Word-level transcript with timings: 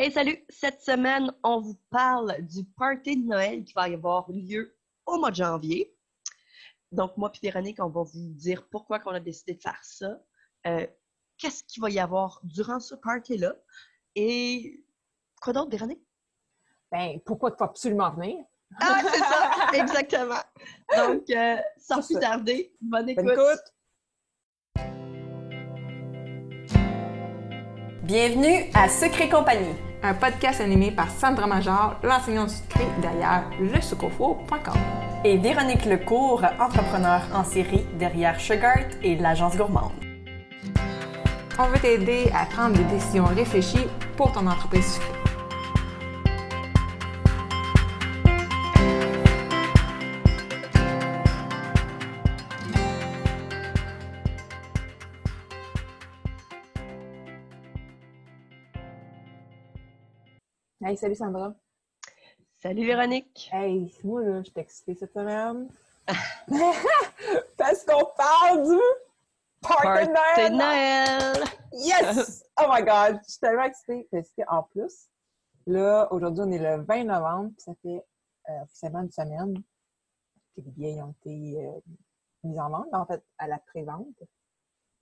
Hey, 0.00 0.12
salut! 0.12 0.38
Cette 0.48 0.80
semaine, 0.80 1.32
on 1.42 1.60
vous 1.60 1.76
parle 1.90 2.40
du 2.42 2.62
party 2.76 3.16
de 3.16 3.26
Noël 3.26 3.64
qui 3.64 3.72
va 3.72 3.82
avoir 3.82 4.30
lieu 4.30 4.78
au 5.04 5.18
mois 5.18 5.32
de 5.32 5.34
janvier. 5.34 5.92
Donc, 6.92 7.16
moi 7.16 7.32
et 7.34 7.38
Véronique, 7.42 7.80
on 7.80 7.88
va 7.88 8.04
vous 8.04 8.32
dire 8.34 8.68
pourquoi 8.70 9.00
on 9.06 9.10
a 9.10 9.18
décidé 9.18 9.54
de 9.54 9.60
faire 9.60 9.80
ça, 9.82 10.20
euh, 10.68 10.86
qu'est-ce 11.36 11.64
qu'il 11.64 11.82
va 11.82 11.90
y 11.90 11.98
avoir 11.98 12.38
durant 12.44 12.78
ce 12.78 12.94
party-là 12.94 13.56
et 14.14 14.84
quoi 15.42 15.52
d'autre, 15.52 15.72
Véronique? 15.72 16.06
Ben, 16.92 17.18
pourquoi 17.26 17.50
il 17.52 17.58
faut 17.58 17.64
absolument 17.64 18.12
venir? 18.12 18.44
Ah, 18.80 19.00
c'est 19.02 19.18
ça! 19.18 19.50
Exactement! 19.82 20.44
Donc, 20.96 21.28
euh, 21.28 21.56
sans 21.76 22.06
plus 22.06 22.20
tarder, 22.20 22.72
bonne 22.80 23.08
écoute! 23.08 23.24
Bonne 23.24 23.34
écoute. 23.34 23.74
Bienvenue 28.04 28.70
à 28.74 28.88
Secret 28.88 29.28
Compagnie. 29.28 29.87
Un 30.02 30.14
podcast 30.14 30.60
animé 30.60 30.90
par 30.90 31.10
Sandra 31.10 31.46
Major, 31.46 31.96
l'enseignante 32.02 32.50
sucrée 32.50 32.86
derrière 33.00 33.44
lesucofo.com. 33.60 34.74
Et 35.24 35.36
Véronique 35.36 35.84
Lecourt, 35.84 36.44
entrepreneur 36.60 37.22
en 37.34 37.44
série 37.44 37.84
derrière 37.98 38.40
Sugart 38.40 38.86
et 39.02 39.16
l'agence 39.16 39.56
gourmande. 39.56 39.92
On 41.58 41.64
veut 41.64 41.78
t'aider 41.80 42.30
à 42.34 42.46
prendre 42.46 42.76
des 42.76 42.84
décisions 42.84 43.24
réfléchies 43.24 43.86
pour 44.16 44.30
ton 44.32 44.46
entreprise 44.46 44.94
sucrée. 44.94 45.17
Hey, 60.80 60.96
salut 60.96 61.16
Sandra. 61.16 61.52
Salut 62.62 62.86
Véronique! 62.86 63.50
Hey, 63.52 63.92
moi 64.04 64.22
là, 64.22 64.42
je 64.44 64.50
suis 64.50 64.60
excitée 64.60 64.94
cette 64.94 65.12
semaine. 65.12 65.68
Parce 67.58 67.84
qu'on 67.84 68.04
parle 68.16 68.62
du 68.62 68.80
Party 69.60 70.06
de 70.06 70.56
Noël! 70.56 71.44
Yes! 71.72 72.44
Oh 72.60 72.66
my 72.70 72.84
God! 72.84 73.18
Je 73.24 73.30
suis 73.30 73.40
tellement 73.40 73.64
excitée. 73.64 74.06
Parce 74.12 74.32
qu'en 74.36 74.62
plus, 74.62 75.08
là, 75.66 76.06
aujourd'hui, 76.12 76.44
on 76.46 76.52
est 76.52 76.76
le 76.76 76.84
20 76.84 77.04
novembre, 77.04 77.50
puis 77.56 77.62
ça 77.64 77.72
fait 77.82 78.04
euh, 78.48 78.62
officiellement 78.62 79.00
une 79.00 79.10
semaine 79.10 79.56
que 80.54 80.60
les 80.60 80.70
billets 80.70 81.02
ont 81.02 81.14
été 81.24 81.66
euh, 81.66 81.80
mis 82.44 82.60
en 82.60 82.70
vente, 82.70 82.86
en 82.92 83.04
fait, 83.04 83.24
à 83.38 83.48
la 83.48 83.58
pré-vente. 83.58 84.22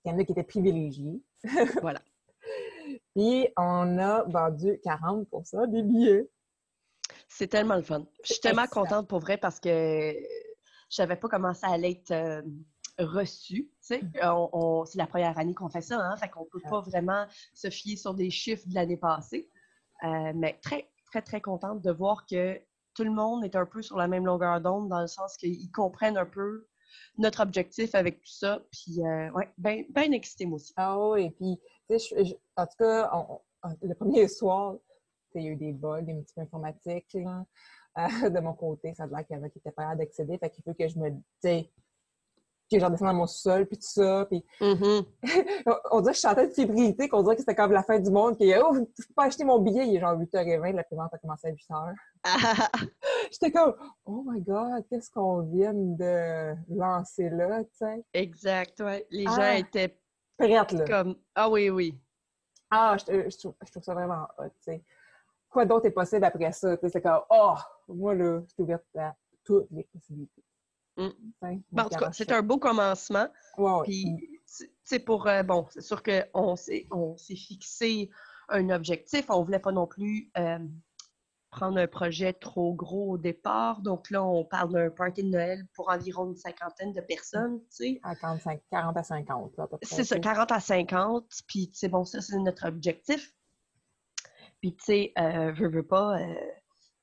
Il 0.03 0.11
y 0.11 0.11
en 0.11 0.17
a 0.17 0.23
qui 0.23 0.31
étaient 0.31 0.41
privilégiés. 0.41 1.21
Voilà. 1.83 2.01
Puis, 3.17 3.47
on 3.57 3.97
a 3.97 4.21
vendu 4.25 4.79
40% 4.85 5.71
des 5.71 5.81
billets. 5.81 6.29
C'est 7.27 7.47
tellement 7.47 7.75
le 7.75 7.81
fun. 7.81 8.05
Je 8.23 8.33
suis 8.33 8.41
tellement 8.41 8.67
contente 8.67 9.07
pour 9.07 9.17
vrai 9.17 9.37
parce 9.37 9.59
que 9.59 9.69
je 9.69 10.95
savais 10.95 11.15
pas 11.15 11.27
comment 11.27 11.55
ça 11.55 11.69
allait 11.69 11.93
être 11.93 12.11
euh, 12.11 12.43
reçu. 12.99 13.71
on- 14.21 14.85
c'est 14.85 14.99
la 14.99 15.07
première 15.07 15.35
année 15.39 15.55
qu'on 15.55 15.67
fait 15.69 15.81
ça, 15.81 15.99
hein? 15.99 16.15
Fait 16.17 16.29
qu'on 16.29 16.45
peut 16.45 16.61
pas 16.69 16.81
vraiment 16.81 17.25
se 17.55 17.71
fier 17.71 17.95
sur 17.95 18.13
des 18.13 18.29
chiffres 18.29 18.67
de 18.67 18.75
l'année 18.75 18.97
passée. 18.97 19.49
Euh, 20.03 20.31
mais 20.35 20.59
très, 20.61 20.91
très, 21.07 21.23
très 21.23 21.41
contente 21.41 21.81
de 21.81 21.91
voir 21.91 22.27
que 22.27 22.61
tout 22.93 23.03
le 23.03 23.11
monde 23.11 23.43
est 23.43 23.55
un 23.55 23.65
peu 23.65 23.81
sur 23.81 23.97
la 23.97 24.07
même 24.07 24.27
longueur 24.27 24.61
d'onde 24.61 24.89
dans 24.89 25.01
le 25.01 25.07
sens 25.07 25.37
qu'ils 25.37 25.71
comprennent 25.71 26.17
un 26.17 26.25
peu 26.27 26.67
notre 27.17 27.41
objectif 27.41 27.95
avec 27.95 28.21
tout 28.21 28.31
ça. 28.31 28.61
Puis, 28.71 29.01
euh, 29.03 29.31
ouais, 29.31 29.51
bien 29.57 29.83
ben 29.89 30.13
excitée, 30.13 30.45
moi 30.45 30.57
aussi. 30.57 30.73
Ah 30.75 30.99
oui, 30.99 31.31
puis, 31.31 31.57
je- 31.89 32.23
je- 32.23 32.35
en 32.55 32.65
tout 32.65 32.75
cas, 32.79 33.09
on- 33.13 33.39
on- 33.63 33.75
le 33.81 33.93
premier 33.95 34.27
soir, 34.27 34.75
il 35.35 35.43
y 35.43 35.47
a 35.47 35.51
eu 35.51 35.55
des 35.55 35.71
bugs, 35.73 36.01
des 36.01 36.13
petits 36.15 36.33
peu 36.33 36.41
informatiques, 36.41 37.13
là. 37.13 37.45
Euh, 37.97 38.07
de 38.35 38.39
mon 38.39 38.53
côté, 38.53 38.93
ça 38.93 39.03
a 39.03 39.07
l'air 39.07 39.25
qu'il 39.25 39.35
y 39.37 39.39
en 39.39 39.43
a 39.43 39.49
qui 39.49 39.57
étaient 39.59 39.71
pas 39.71 39.95
d'accéder, 39.95 40.37
fait 40.37 40.49
qu'il 40.49 40.63
faut 40.63 40.73
que 40.73 40.87
je 40.87 40.97
me, 40.99 41.09
tu 41.11 41.21
sais, 41.41 41.69
que 42.69 42.77
je 42.79 42.83
redescende 42.85 43.07
dans 43.07 43.13
mon 43.13 43.27
sol, 43.27 43.65
puis 43.65 43.77
tout 43.77 43.87
ça, 43.87 44.25
puis 44.29 44.43
Mhm. 44.59 45.05
on 45.91 46.01
dirait 46.01 46.11
que 46.11 46.17
je 46.17 46.21
chantais 46.21 46.47
de 46.47 46.53
fébrilité, 46.53 47.07
qu'on 47.07 47.23
dirait 47.23 47.35
que 47.35 47.41
c'était 47.41 47.55
comme 47.55 47.71
la 47.71 47.81
fin 47.83 47.97
du 47.97 48.11
monde, 48.11 48.35
qu'il 48.37 48.53
oh, 48.61 48.75
pas 49.15 49.23
acheter 49.25 49.45
mon 49.45 49.59
billet, 49.59 49.87
il 49.87 49.95
est 49.95 49.99
genre 50.01 50.17
8h20, 50.19 50.73
la 50.75 50.83
prévente 50.83 51.13
a 51.13 51.17
commencé 51.17 51.47
à 51.47 51.51
8h. 51.51 51.93
J'étais 53.31 53.51
comme, 53.51 53.73
oh 54.05 54.23
my 54.27 54.41
god, 54.41 54.85
qu'est-ce 54.89 55.09
qu'on 55.09 55.41
vient 55.43 55.73
de 55.73 56.55
lancer 56.69 57.29
là, 57.29 57.63
tu 57.63 57.69
sais? 57.73 58.03
exact, 58.13 58.79
ouais. 58.81 59.07
Les 59.11 59.23
gens 59.25 59.35
Ah. 59.39 59.57
étaient 59.57 59.97
Prête, 60.37 60.71
là. 60.71 60.85
comme 60.85 61.15
Ah 61.35 61.49
oui, 61.49 61.69
oui. 61.69 61.97
Ah, 62.69 62.97
je, 62.99 63.29
je 63.29 63.37
trouve, 63.37 63.55
je 63.65 63.71
trouve 63.71 63.83
ça 63.83 63.93
vraiment 63.93 64.27
hot, 64.37 64.45
tu 64.49 64.51
sais. 64.61 64.83
Quoi 65.49 65.65
d'autre 65.65 65.85
est 65.87 65.91
possible 65.91 66.25
après 66.25 66.51
ça? 66.51 66.75
C'est 66.89 67.01
comme, 67.01 67.21
oh, 67.29 67.55
moi, 67.87 68.13
là, 68.13 68.41
je 68.45 68.53
suis 68.53 68.63
ouverte 68.63 68.83
à 68.97 69.15
toutes 69.43 69.67
les 69.71 69.83
possibilités. 69.85 70.43
Mm. 70.97 71.07
Tu 71.09 71.15
sais, 71.41 71.59
Bon, 71.71 71.83
en 71.83 71.89
tout 71.89 71.99
cas, 71.99 72.11
c'est 72.11 72.31
un 72.31 72.41
beau 72.41 72.57
commencement. 72.57 73.27
Ouais. 73.57 73.83
Puis, 73.83 74.41
tu 74.57 74.69
sais, 74.83 74.99
pour. 74.99 75.27
euh, 75.27 75.43
bon, 75.43 75.65
c'est 75.69 75.81
sûr 75.81 76.01
qu'on 76.03 76.55
s'est 76.55 76.87
on 76.91 77.15
s'est 77.17 77.35
fixé 77.35 78.09
un 78.49 78.69
objectif. 78.69 79.25
On 79.29 79.43
voulait 79.43 79.59
pas 79.59 79.71
non 79.71 79.87
plus 79.87 80.29
euh, 80.37 80.59
prendre 81.57 81.79
un 81.79 81.87
projet 81.87 82.33
trop 82.33 82.75
gros 82.75 83.13
au 83.13 83.17
départ. 83.17 83.81
Donc 83.81 84.11
là, 84.11 84.23
on 84.23 84.45
parle 84.45 84.71
d'un 84.73 84.89
party 84.91 85.23
de 85.23 85.29
Noël 85.29 85.67
pour 85.73 85.89
environ 85.89 86.27
une 86.27 86.35
cinquantaine 86.35 86.93
de 86.93 87.01
personnes, 87.01 87.59
tu 87.61 87.93
sais. 87.93 87.99
À 88.03 88.15
45, 88.15 88.61
40 88.69 88.95
à 88.95 89.03
50, 89.03 89.57
là, 89.57 89.63
à 89.63 89.67
peu 89.67 89.77
près. 89.77 89.87
C'est 89.87 90.03
ça, 90.03 90.15
tu 90.15 90.21
sais. 90.21 90.21
40 90.21 90.51
à 90.51 90.59
50. 90.59 91.25
Puis, 91.47 91.69
tu 91.69 91.75
sais, 91.75 91.87
bon, 91.87 92.05
ça, 92.05 92.21
c'est 92.21 92.37
notre 92.37 92.67
objectif. 92.67 93.33
Puis, 94.61 94.75
tu 94.75 94.83
sais, 94.85 95.13
euh, 95.17 95.51
veux, 95.53 95.69
veux 95.69 95.85
pas, 95.85 96.19
euh, 96.19 96.35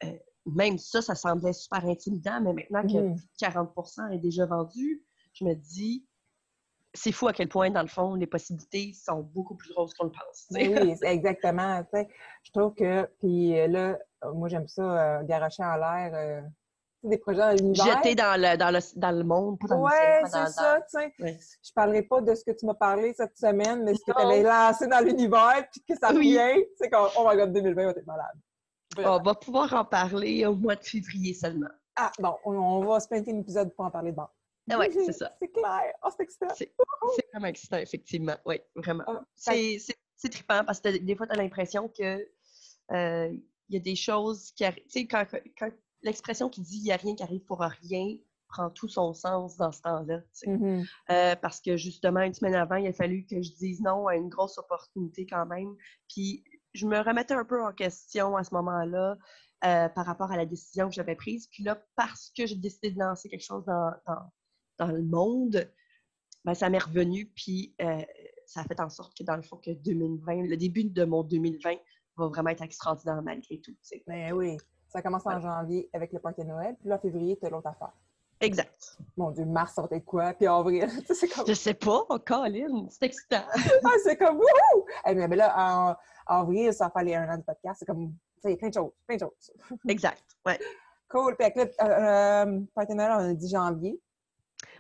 euh, 0.05 0.13
même 0.47 0.79
ça, 0.79 1.03
ça 1.03 1.17
semblait 1.17 1.53
super 1.53 1.85
intimidant, 1.85 2.41
mais 2.41 2.53
maintenant 2.55 2.83
que 2.83 2.99
Mhm. 2.99 3.17
plus 3.17 3.25
de 3.25 3.37
40% 3.39 4.09
est 4.13 4.19
déjà 4.19 4.47
vendu, 4.47 5.05
je 5.33 5.45
me 5.45 5.55
dis, 5.55 6.07
c'est 6.97 7.11
fou 7.11 7.27
à 7.27 7.33
quel 7.33 7.49
point, 7.49 7.71
dans 7.71 7.83
le 7.83 7.89
fond, 7.89 8.15
les 8.15 8.29
possibilités 8.29 8.93
sont 8.93 9.23
beaucoup 9.23 9.57
plus 9.57 9.73
grosses 9.73 9.95
qu'on 9.95 10.05
le 10.05 10.13
pense. 10.13 10.47
Oui, 10.53 10.95
exactement. 11.03 11.83
Je 12.45 12.53
trouve 12.53 12.73
que, 12.75 13.05
puis 13.19 13.51
là, 13.69 13.99
moi, 14.33 14.49
j'aime 14.49 14.69
ça, 14.69 14.83
euh, 14.83 15.23
garocher 15.25 15.63
en 15.65 15.77
l'air 15.77 16.11
euh, 16.15 16.41
tu 16.43 16.49
sais, 17.03 17.09
des 17.09 17.19
projets 17.19 17.39
dans 17.41 17.51
l'univers. 17.57 17.85
Jeter 17.99 18.15
dans 18.15 18.41
le, 18.41 18.57
dans, 18.57 18.71
le, 18.71 18.81
dans 18.99 19.11
le 19.11 19.25
monde, 19.25 19.59
pas 19.59 19.67
dans 19.69 19.81
Ouais, 19.83 19.91
le 19.91 19.97
ciel, 19.97 20.23
pas 20.23 20.29
c'est 20.29 20.39
dans- 20.45 20.51
ça, 20.51 20.81
tu 20.81 21.27
sais. 21.29 21.39
Je 21.63 21.73
parlerai 21.75 22.03
pas 22.03 22.21
de 22.21 22.35
ce 22.35 22.45
que 22.45 22.53
tu 22.53 22.67
m'as 22.67 22.75
parlé 22.75 23.13
cette 23.15 23.37
semaine, 23.37 23.85
mais 23.85 23.95
ce 23.95 24.01
que 24.01 24.13
tu 24.13 24.19
avais 24.19 24.43
lancé 24.43 24.87
dans 24.87 25.01
l'univers, 25.05 25.67
puis 25.71 25.83
que 25.89 25.95
ça 25.99 26.11
Oui. 26.13 26.39
revient, 26.39 26.65
c'est 26.79 26.89
comme, 26.91 27.09
oh 27.19 27.27
my 27.29 27.37
god, 27.37 27.53
2020 27.53 27.85
va 27.85 27.91
être 27.91 28.07
malade. 28.07 28.37
Vraiment. 28.97 29.17
On 29.17 29.23
va 29.23 29.35
pouvoir 29.35 29.73
en 29.75 29.85
parler 29.85 30.47
au 30.47 30.55
mois 30.55 30.77
de 30.77 30.85
février 30.85 31.35
seulement. 31.35 31.69
Ah, 31.97 32.11
bon, 32.19 32.35
on, 32.45 32.53
on 32.57 32.85
va 32.87 33.01
se 33.01 33.09
pinter 33.09 33.33
un 33.33 33.39
épisode 33.39 33.75
pour 33.75 33.85
en 33.85 33.91
parler 33.91 34.11
de 34.13 34.17
bord. 34.17 34.33
Ah 34.71 34.79
ouais, 34.79 34.91
c'est 34.91 35.13
ça. 35.13 35.31
C'est 35.43 35.49
clair. 35.49 35.93
Oh, 36.03 36.09
c'est 36.17 36.23
excitant. 36.23 36.47
C'est 36.55 36.73
c'est 37.17 37.27
vraiment 37.33 37.49
excitant, 37.49 37.77
effectivement. 37.77 38.35
Oui, 38.47 38.61
vraiment. 38.77 39.05
Ah, 39.07 39.21
C'est 39.35 39.79
c'est- 39.79 39.97
c'est 40.17 40.31
trippant 40.31 40.65
parce 40.65 40.81
que 40.81 40.89
des 40.97 41.15
fois, 41.17 41.27
tu 41.27 41.33
as 41.35 41.37
l'impression 41.37 41.89
que 41.89 42.27
euh, 42.93 43.33
il 43.69 43.75
y 43.75 43.77
a 43.77 43.81
des 43.81 43.97
choses 43.97 44.51
qui 44.53 44.65
arrivent. 44.65 44.85
Tu 44.85 45.01
sais, 45.01 45.07
quand, 45.07 45.25
quand 45.59 45.71
l'expression 46.03 46.49
qui 46.49 46.61
dit 46.61 46.79
il 46.79 46.85
n'y 46.85 46.93
a 46.93 46.97
rien 46.97 47.15
qui 47.15 47.23
arrive 47.23 47.45
pour 47.45 47.61
rien 47.61 48.17
prend 48.49 48.71
tout 48.71 48.89
son 48.89 49.13
sens 49.15 49.57
dans 49.57 49.73
ce 49.73 49.83
temps-là. 49.83 50.21
tu 50.21 50.27
sais. 50.33 50.51
Mhm. 50.51 50.85
Euh, 51.11 51.37
parce 51.37 51.61
que 51.61 51.77
justement, 51.77 52.21
une 52.21 52.35
semaine 52.35 52.55
avant, 52.55 52.77
il 52.77 52.87
a 52.87 52.93
fallu 52.93 53.27
que 53.27 53.43
je 53.43 53.53
dise 53.53 53.81
non 53.81 54.07
à 54.07 54.15
une 54.17 54.29
grosse 54.29 54.59
opportunité 54.59 55.27
quand 55.27 55.47
même. 55.47 55.75
Puis 56.09 56.45
je 56.73 56.87
me 56.87 56.99
remettais 57.01 57.35
un 57.35 57.45
peu 57.45 57.63
en 57.63 57.73
question 57.73 58.37
à 58.37 58.45
ce 58.45 58.55
moment-là 58.55 59.17
euh, 59.65 59.89
par 59.89 60.07
rapport 60.07 60.31
à 60.31 60.37
la 60.37 60.47
décision 60.47 60.89
que 60.89 60.95
j'avais 60.95 61.17
prise. 61.17 61.49
Puis 61.49 61.65
là, 61.65 61.83
parce 61.97 62.31
que 62.37 62.47
j'ai 62.47 62.57
décidé 62.57 62.91
de 62.91 62.99
lancer 62.99 63.29
quelque 63.29 63.45
chose 63.45 63.65
dans, 63.65 63.93
dans, 64.07 64.31
dans 64.79 64.93
le 64.93 65.03
monde, 65.03 65.69
ben, 66.45 66.55
ça 66.55 66.69
m'est 66.69 66.79
revenu. 66.79 67.27
Puis 67.35 67.75
euh, 67.81 68.03
ça 68.47 68.61
a 68.61 68.65
fait 68.65 68.81
en 68.81 68.91
sorte 68.91 69.17
que 69.17 69.25
dans 69.25 69.37
le 69.37 69.43
fond, 69.43 69.57
que 69.57 69.71
2020, 69.71 70.43
le 70.43 70.57
début 70.57 70.85
de 70.85 71.05
mon 71.05 71.23
2020 71.23 71.77
va 72.17 72.29
vraiment 72.29 72.51
être 72.51 72.63
extraordinaire 72.63 73.21
malgré 73.23 73.59
tout. 73.59 73.73
tu 73.73 73.79
sais. 73.83 74.03
Ben 74.07 74.33
oui. 74.33 74.57
Ça 74.89 75.03
commence 75.03 75.27
en 75.27 75.41
janvier 75.41 75.91
avec 75.93 76.13
le 76.13 76.21
party 76.21 76.43
de 76.43 76.47
Noël, 76.47 76.77
puis 76.79 76.89
là, 76.89 76.97
en 76.97 76.99
février, 76.99 77.37
tu 77.37 77.47
as 77.47 77.51
l'autre 77.51 77.67
affaire. 77.67 77.93
Exact. 78.41 78.99
Mon 79.17 79.31
Dieu, 79.31 79.45
mars, 79.45 79.75
ça 79.75 79.83
va 79.83 79.97
être 79.97 80.05
quoi? 80.05 80.33
Puis 80.35 80.47
avril, 80.47 80.89
tu 80.89 81.07
sais, 81.07 81.15
c'est 81.15 81.29
comme, 81.29 81.47
Je 81.47 81.55
sais 81.55 81.75
pas, 81.75 82.05
oh, 82.09 82.19
Colin, 82.25 82.87
c'est 82.91 83.07
excitant. 83.07 83.43
ah, 83.85 83.91
c'est 84.03 84.17
comme, 84.17 84.37
wouhou! 84.37 84.87
Eh, 85.07 85.15
mais, 85.15 85.27
mais 85.27 85.37
là, 85.37 85.55
en, 85.57 85.97
en 86.33 86.41
avril, 86.43 86.73
ça 86.73 86.85
va 86.87 86.91
faire 86.91 87.03
les 87.03 87.15
un 87.15 87.29
an 87.29 87.39
de 87.39 87.43
podcast, 87.43 87.81
c'est 87.81 87.87
comme, 87.87 88.13
tu 88.43 88.51
sais, 88.51 88.57
plein 88.57 88.69
de 88.69 88.75
choses, 88.75 88.93
plein 89.07 89.17
de 89.17 89.21
choses. 89.21 89.79
exact. 89.89 90.23
Ouais. 90.47 90.59
Cool. 91.09 91.37
Puis, 91.37 91.47
avec 91.47 91.57
le 91.57 91.85
euh, 91.85 92.61
euh, 92.77 92.95
Noël, 92.95 93.13
on 93.13 93.31
a 93.31 93.35
dit 93.35 93.49
janvier. 93.49 94.01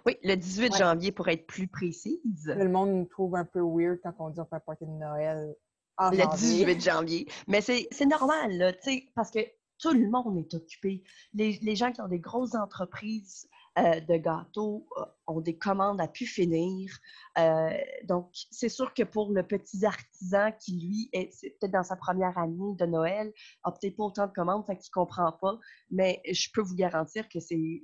Oui, 0.06 0.18
le 0.22 0.34
18 0.34 0.72
Ouais. 0.72 0.78
janvier 0.78 1.12
pour 1.12 1.28
être 1.28 1.46
plus 1.46 1.66
précise. 1.66 2.46
Le 2.46 2.68
monde 2.68 2.90
nous 2.90 3.04
trouve 3.06 3.36
un 3.36 3.44
peu 3.44 3.60
weird 3.60 4.00
quand 4.02 4.12
on 4.18 4.28
dit 4.30 4.40
on 4.40 4.44
fait 4.44 4.56
un 4.56 4.60
party 4.60 4.84
de 4.84 4.90
Noël 4.90 5.54
en 5.98 6.10
Le 6.10 6.18
janvier. 6.18 6.64
18 6.64 6.80
janvier. 6.80 7.28
Mais 7.46 7.60
c'est 7.60 8.06
normal, 8.06 8.56
là, 8.56 8.72
tu 8.72 8.78
sais, 8.82 9.06
parce 9.14 9.30
que 9.30 9.40
tout 9.78 9.92
le 9.92 10.08
monde 10.08 10.38
est 10.38 10.54
occupé. 10.54 11.02
Les, 11.32 11.58
les 11.62 11.76
gens 11.76 11.92
qui 11.92 12.00
ont 12.00 12.08
des 12.08 12.20
grosses 12.20 12.54
entreprises 12.54 13.48
euh, 13.76 13.98
de 13.98 14.16
gâteaux 14.18 14.86
euh, 14.98 15.04
ont 15.26 15.40
des 15.40 15.58
commandes 15.58 16.00
à 16.00 16.06
pu 16.06 16.26
finir. 16.26 16.96
Euh, 17.38 17.76
donc, 18.04 18.30
c'est 18.52 18.68
sûr 18.68 18.94
que 18.94 19.02
pour 19.02 19.32
le 19.32 19.42
petit 19.42 19.84
artisan 19.84 20.52
qui, 20.60 20.78
lui, 20.78 21.08
est 21.12 21.30
peut-être 21.58 21.72
dans 21.72 21.82
sa 21.82 21.96
première 21.96 22.38
année 22.38 22.76
de 22.78 22.86
Noël, 22.86 23.32
a 23.64 23.72
peut-être 23.72 23.96
pas 23.96 24.04
autant 24.04 24.28
de 24.28 24.32
commandes, 24.32 24.64
fait 24.64 24.76
qu'il 24.76 24.92
comprend 24.92 25.32
pas. 25.32 25.58
Mais 25.90 26.22
je 26.30 26.48
peux 26.54 26.60
vous 26.60 26.76
garantir 26.76 27.28
que 27.28 27.40
c'est 27.40 27.82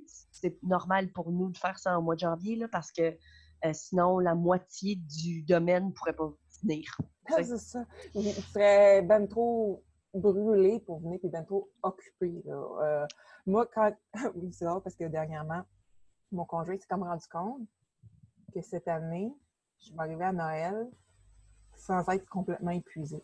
normal 0.63 1.11
pour 1.11 1.29
nous 1.29 1.49
de 1.49 1.57
faire 1.57 1.77
ça 1.77 1.99
en 1.99 2.01
mois 2.01 2.15
de 2.15 2.21
janvier, 2.21 2.55
là, 2.55 2.69
parce 2.69 2.93
que 2.93 3.17
sinon, 3.73 4.19
la 4.19 4.33
moitié 4.33 4.95
du 4.95 5.43
domaine 5.43 5.87
ne 5.87 5.91
pourrait 5.91 6.15
pas 6.15 6.31
venir. 6.63 6.97
Ah, 7.27 7.43
c'est 7.43 7.57
ça. 7.57 7.85
Il 8.15 8.31
serait 8.33 9.01
ben 9.01 9.27
trop 9.27 9.83
brûlé 10.13 10.79
pour 10.79 10.99
venir 10.99 11.19
et 11.23 11.29
ben 11.29 11.43
trop 11.43 11.69
occupé. 11.83 12.43
moi, 13.45 13.67
quand. 13.73 13.93
oui, 14.35 14.51
c'est 14.51 14.65
drôle 14.65 14.81
parce 14.81 14.95
que 14.95 15.05
dernièrement, 15.05 15.63
mon 16.31 16.45
conjoint 16.45 16.77
s'est 16.77 16.87
comme 16.89 17.03
rendu 17.03 17.27
compte 17.27 17.67
que 18.53 18.61
cette 18.61 18.87
année, 18.87 19.33
je 19.79 19.91
vais 19.91 19.99
arriver 19.99 20.25
à 20.25 20.33
Noël 20.33 20.89
sans 21.75 22.07
être 22.09 22.27
complètement 22.29 22.71
épuisée. 22.71 23.23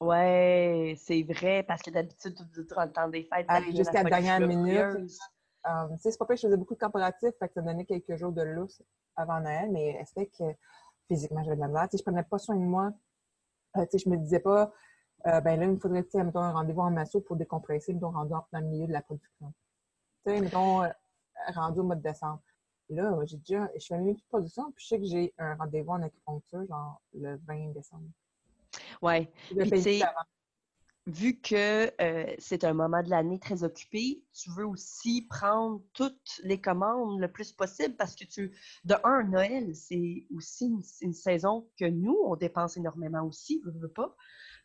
Ouais, 0.00 0.96
c'est 0.98 1.22
vrai, 1.22 1.62
parce 1.62 1.80
que 1.82 1.90
d'habitude, 1.90 2.34
durant 2.66 2.84
le 2.84 2.92
temps 2.92 3.08
des 3.08 3.22
fêtes, 3.22 3.46
jusqu'à 3.74 4.02
la 4.02 4.10
dernière 4.10 4.40
minute. 4.40 5.20
Euh, 5.64 5.88
tu 5.90 6.10
c'est 6.10 6.18
pas 6.18 6.26
que 6.26 6.34
je 6.34 6.40
faisais 6.40 6.56
beaucoup 6.56 6.74
de 6.74 6.80
corporatifs, 6.80 7.36
fait 7.38 7.46
que 7.46 7.54
ça 7.54 7.62
me 7.62 7.66
donnait 7.66 7.84
quelques 7.84 8.16
jours 8.16 8.32
de 8.32 8.42
lousse 8.42 8.82
avant 9.14 9.38
Noël, 9.38 9.70
mais 9.70 10.02
c'était 10.06 10.26
que 10.26 10.42
physiquement, 11.08 11.42
j'avais 11.42 11.56
de 11.56 11.60
la 11.60 11.68
misère. 11.68 11.84
Tu 11.84 11.92
sais, 11.92 11.98
je 11.98 12.02
prenais 12.02 12.22
pas 12.22 12.38
soin 12.38 12.56
de 12.56 12.60
moi. 12.60 12.92
Euh, 13.76 13.84
tu 13.84 13.98
sais, 13.98 14.04
je 14.04 14.08
me 14.08 14.16
disais 14.16 14.40
pas, 14.40 14.72
euh, 15.26 15.40
ben 15.40 15.58
là, 15.58 15.66
il 15.66 15.72
me 15.72 15.78
faudrait, 15.78 16.04
tu 16.04 16.10
sais, 16.10 16.24
mettons, 16.24 16.40
un 16.40 16.52
rendez-vous 16.52 16.80
en 16.80 16.90
masso 16.90 17.20
pour 17.20 17.36
décompresser, 17.36 17.92
mettons, 17.94 18.10
rendu 18.10 18.30
dans 18.30 18.44
le 18.52 18.66
milieu 18.66 18.86
de 18.86 18.92
la 18.92 19.02
production. 19.02 19.52
Tu 20.24 20.32
sais, 20.32 20.40
mettons, 20.40 20.82
rendu 21.54 21.80
au 21.80 21.84
mois 21.84 21.96
de 21.96 22.02
décembre. 22.02 22.42
Là, 22.88 23.16
j'ai 23.24 23.38
déjà, 23.38 23.70
je 23.78 23.86
fais 23.86 23.94
une 23.94 24.16
production, 24.28 24.70
puis 24.72 24.84
je 24.84 24.88
sais 24.88 24.98
que 24.98 25.06
j'ai 25.06 25.32
un 25.38 25.54
rendez-vous 25.54 25.92
en 25.92 26.02
acupuncture, 26.02 26.66
genre 26.66 27.00
le 27.14 27.36
20 27.46 27.72
décembre. 27.72 28.08
Oui. 29.00 29.28
Vu 31.06 31.40
que 31.40 31.90
euh, 32.00 32.32
c'est 32.38 32.62
un 32.62 32.74
moment 32.74 33.02
de 33.02 33.10
l'année 33.10 33.40
très 33.40 33.64
occupé, 33.64 34.22
tu 34.32 34.50
veux 34.52 34.66
aussi 34.66 35.22
prendre 35.22 35.82
toutes 35.94 36.40
les 36.44 36.60
commandes 36.60 37.18
le 37.18 37.26
plus 37.26 37.50
possible 37.50 37.96
parce 37.96 38.14
que 38.14 38.24
tu. 38.24 38.52
De 38.84 38.94
un, 39.02 39.24
Noël, 39.24 39.74
c'est 39.74 40.26
aussi 40.32 40.72
une, 41.00 41.12
saison 41.12 41.68
que 41.76 41.86
nous, 41.86 42.16
on 42.24 42.36
dépense 42.36 42.76
énormément 42.76 43.24
aussi, 43.24 43.60
je 43.64 43.70
veux 43.80 43.90
pas. 43.90 44.14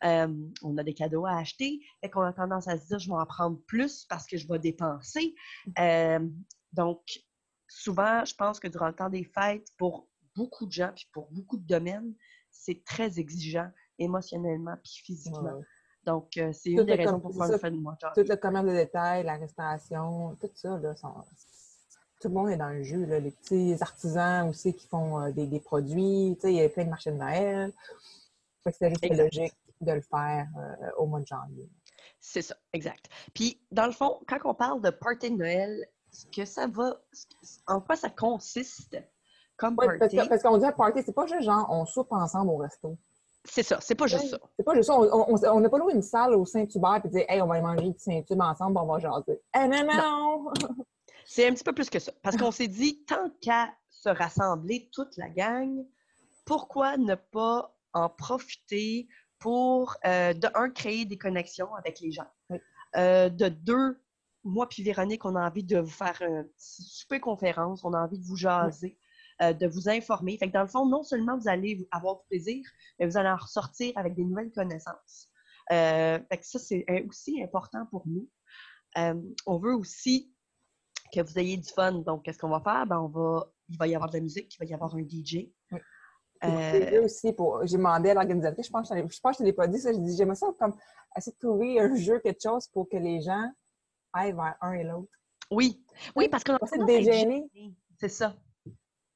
Euh, 0.04 0.32
on 0.62 0.78
a 0.78 0.84
des 0.84 0.94
cadeaux 0.94 1.26
à 1.26 1.38
acheter 1.38 1.80
et 2.02 2.08
qu'on 2.08 2.20
a 2.20 2.32
tendance 2.32 2.68
à 2.68 2.78
se 2.78 2.86
dire 2.86 3.00
je 3.00 3.08
vais 3.08 3.16
en 3.16 3.26
prendre 3.26 3.58
plus 3.66 4.04
parce 4.04 4.24
que 4.24 4.36
je 4.36 4.46
vais 4.46 4.60
dépenser. 4.60 5.34
Euh, 5.80 6.20
donc, 6.72 7.00
souvent, 7.66 8.24
je 8.24 8.34
pense 8.36 8.60
que 8.60 8.68
durant 8.68 8.86
le 8.86 8.94
temps 8.94 9.10
des 9.10 9.24
fêtes, 9.24 9.66
pour 9.76 10.08
beaucoup 10.36 10.66
de 10.66 10.72
gens, 10.72 10.92
puis 10.94 11.08
pour 11.12 11.32
beaucoup 11.32 11.56
de 11.56 11.66
domaines, 11.66 12.14
c'est 12.52 12.84
très 12.84 13.18
exigeant 13.18 13.72
émotionnellement 13.98 14.76
puis 14.84 15.02
physiquement. 15.04 15.60
Donc, 16.08 16.38
euh, 16.38 16.52
c'est 16.54 16.70
une 16.70 16.84
des 16.84 16.94
raisons 16.94 17.20
pour 17.20 17.44
le 17.44 17.58
fait 17.58 17.70
de 17.70 17.76
moi. 17.76 17.94
Tout 18.14 18.24
le 18.26 18.36
commerce 18.36 18.64
de 18.64 18.72
détail, 18.72 19.24
la 19.24 19.36
restauration, 19.36 20.34
tout 20.40 20.48
ça, 20.54 20.78
là, 20.78 20.94
tout 20.94 22.28
le 22.28 22.34
monde 22.34 22.48
est 22.48 22.56
dans 22.56 22.70
le 22.70 22.82
jeu. 22.82 23.04
Les 23.04 23.30
petits 23.30 23.76
artisans 23.82 24.48
aussi 24.48 24.72
qui 24.72 24.86
font 24.86 25.20
euh, 25.20 25.32
des, 25.32 25.60
produits. 25.60 26.34
Il 26.44 26.50
y 26.50 26.62
a 26.62 26.68
plein 26.70 26.84
de 26.84 26.88
marchés 26.88 27.10
de 27.10 27.16
Noël. 27.16 27.74
C'est 28.64 28.88
juste 28.88 29.16
logique 29.18 29.52
de 29.82 29.92
le 29.92 30.00
faire 30.00 30.48
euh, 30.56 30.90
au 30.96 31.04
mois 31.04 31.20
de 31.20 31.26
janvier. 31.26 31.68
C'est 32.18 32.40
ça, 32.40 32.56
exact. 32.72 33.10
Puis, 33.34 33.60
dans 33.70 33.86
le 33.86 33.92
fond, 33.92 34.18
quand 34.26 34.38
on 34.44 34.54
parle 34.54 34.80
de 34.80 34.88
party 34.88 35.30
de 35.30 35.36
Noël, 35.36 35.86
ce 36.10 36.24
que 36.34 36.46
ça 36.46 36.66
va, 36.68 36.96
en 37.66 37.82
quoi 37.82 37.96
ça 37.96 38.08
consiste 38.08 38.96
comme 39.58 39.76
party? 39.76 40.16
Parce 40.26 40.42
qu'on 40.42 40.56
dit 40.56 40.64
un 40.64 40.72
party, 40.72 41.02
c'est 41.04 41.12
pas 41.14 41.26
juste 41.26 41.42
genre 41.42 41.66
on 41.70 41.84
soupe 41.84 42.12
ensemble 42.12 42.50
au 42.50 42.56
resto. 42.56 42.96
C'est 43.50 43.62
ça, 43.62 43.78
c'est 43.80 43.94
pas 43.94 44.06
juste 44.06 44.28
ça. 44.28 44.38
C'est 44.56 44.64
pas 44.64 44.74
juste 44.74 44.88
ça. 44.88 44.98
On 44.98 45.60
n'a 45.60 45.68
pas 45.68 45.78
loué 45.78 45.94
une 45.94 46.02
salle 46.02 46.34
au 46.34 46.44
Saint-Hubert 46.44 47.00
et 47.04 47.08
dire 47.08 47.24
Hey, 47.28 47.40
on 47.40 47.46
va 47.46 47.60
manger 47.60 47.90
du 47.90 47.98
Saint-Hubert 47.98 48.46
ensemble, 48.46 48.78
on 48.78 48.86
va 48.86 48.98
jaser. 48.98 49.40
Eh 49.56 49.66
non, 49.66 49.84
non! 49.84 50.52
c'est 51.26 51.46
un 51.46 51.54
petit 51.54 51.64
peu 51.64 51.72
plus 51.72 51.90
que 51.90 51.98
ça. 51.98 52.12
Parce 52.22 52.36
qu'on 52.36 52.50
s'est 52.50 52.68
dit, 52.68 53.04
tant 53.04 53.30
qu'à 53.40 53.70
se 53.90 54.08
rassembler 54.08 54.88
toute 54.92 55.16
la 55.16 55.28
gang, 55.28 55.84
pourquoi 56.44 56.96
ne 56.96 57.14
pas 57.14 57.74
en 57.92 58.08
profiter 58.08 59.08
pour, 59.38 59.96
euh, 60.04 60.32
de 60.34 60.48
un, 60.54 60.70
créer 60.70 61.04
des 61.04 61.18
connexions 61.18 61.74
avec 61.74 62.00
les 62.00 62.10
gens. 62.10 62.26
Euh, 62.96 63.28
de 63.28 63.48
deux, 63.48 64.00
moi 64.44 64.68
puis 64.68 64.82
Véronique, 64.82 65.24
on 65.24 65.36
a 65.36 65.46
envie 65.46 65.64
de 65.64 65.78
vous 65.78 65.90
faire 65.90 66.20
une 66.22 66.48
super 66.56 67.20
conférence, 67.20 67.84
on 67.84 67.92
a 67.92 68.00
envie 68.00 68.18
de 68.18 68.24
vous 68.24 68.36
jaser, 68.36 68.98
euh, 69.40 69.52
de 69.52 69.68
vous 69.68 69.88
informer. 69.88 70.36
Fait 70.36 70.48
que 70.48 70.52
dans 70.52 70.62
le 70.62 70.68
fond, 70.68 70.84
non 70.84 71.04
seulement 71.04 71.38
vous 71.38 71.48
allez 71.48 71.86
avoir 71.92 72.16
du 72.16 72.22
plaisir, 72.28 72.64
mais 72.98 73.06
vous 73.06 73.16
allez 73.16 73.28
en 73.28 73.36
ressortir 73.36 73.92
avec 73.96 74.14
des 74.14 74.24
nouvelles 74.24 74.50
connaissances. 74.50 75.30
Euh, 75.70 76.18
fait 76.28 76.38
que 76.38 76.46
ça, 76.46 76.58
c'est 76.58 76.84
aussi 77.08 77.40
important 77.40 77.86
pour 77.86 78.02
nous. 78.08 78.28
Euh, 78.96 79.14
on 79.46 79.58
veut 79.58 79.74
aussi 79.74 80.34
que 81.12 81.20
vous 81.20 81.38
ayez 81.38 81.56
du 81.56 81.68
fun. 81.68 81.92
Donc, 81.92 82.24
qu'est-ce 82.24 82.38
qu'on 82.38 82.48
va 82.48 82.60
faire? 82.60 82.84
Ben, 82.86 82.98
on 82.98 83.08
va, 83.08 83.48
il 83.68 83.78
va 83.78 83.86
y 83.86 83.94
avoir 83.94 84.10
de 84.10 84.16
la 84.16 84.22
musique, 84.22 84.52
il 84.54 84.58
va 84.58 84.64
y 84.64 84.74
avoir 84.74 84.94
un 84.96 85.02
DJ. 85.02 85.50
Oui. 85.70 86.98
aussi 86.98 87.32
pour. 87.32 87.64
J'ai 87.64 87.76
demandé 87.76 88.10
à 88.10 88.14
l'organisatrice, 88.14 88.66
je 88.66 88.72
pense, 88.72 88.88
je 88.92 89.20
pense 89.20 89.36
que 89.36 89.38
je 89.38 89.42
ne 89.42 89.46
l'ai 89.46 89.52
pas 89.52 89.68
dit 89.68 89.78
ça. 89.78 89.92
J'ai 89.92 90.00
dit, 90.00 90.16
j'aimerais 90.16 90.34
ça 90.34 90.48
comme 90.58 90.74
essayer 91.16 91.32
de 91.32 91.38
trouver 91.38 91.80
un 91.80 91.94
jeu, 91.94 92.18
quelque 92.18 92.42
chose 92.42 92.66
pour 92.68 92.88
que 92.88 92.96
les 92.96 93.20
gens 93.20 93.52
aillent 94.12 94.32
vers 94.32 94.56
un 94.60 94.72
et 94.72 94.84
l'autre. 94.84 95.12
Oui, 95.50 95.82
oui, 96.16 96.28
parce 96.28 96.44
qu'on 96.44 96.54
a 96.54 96.58
pas 96.58 96.76
de 96.76 96.84
déjeuner. 96.84 97.48
C'est 98.00 98.08
ça. 98.08 98.36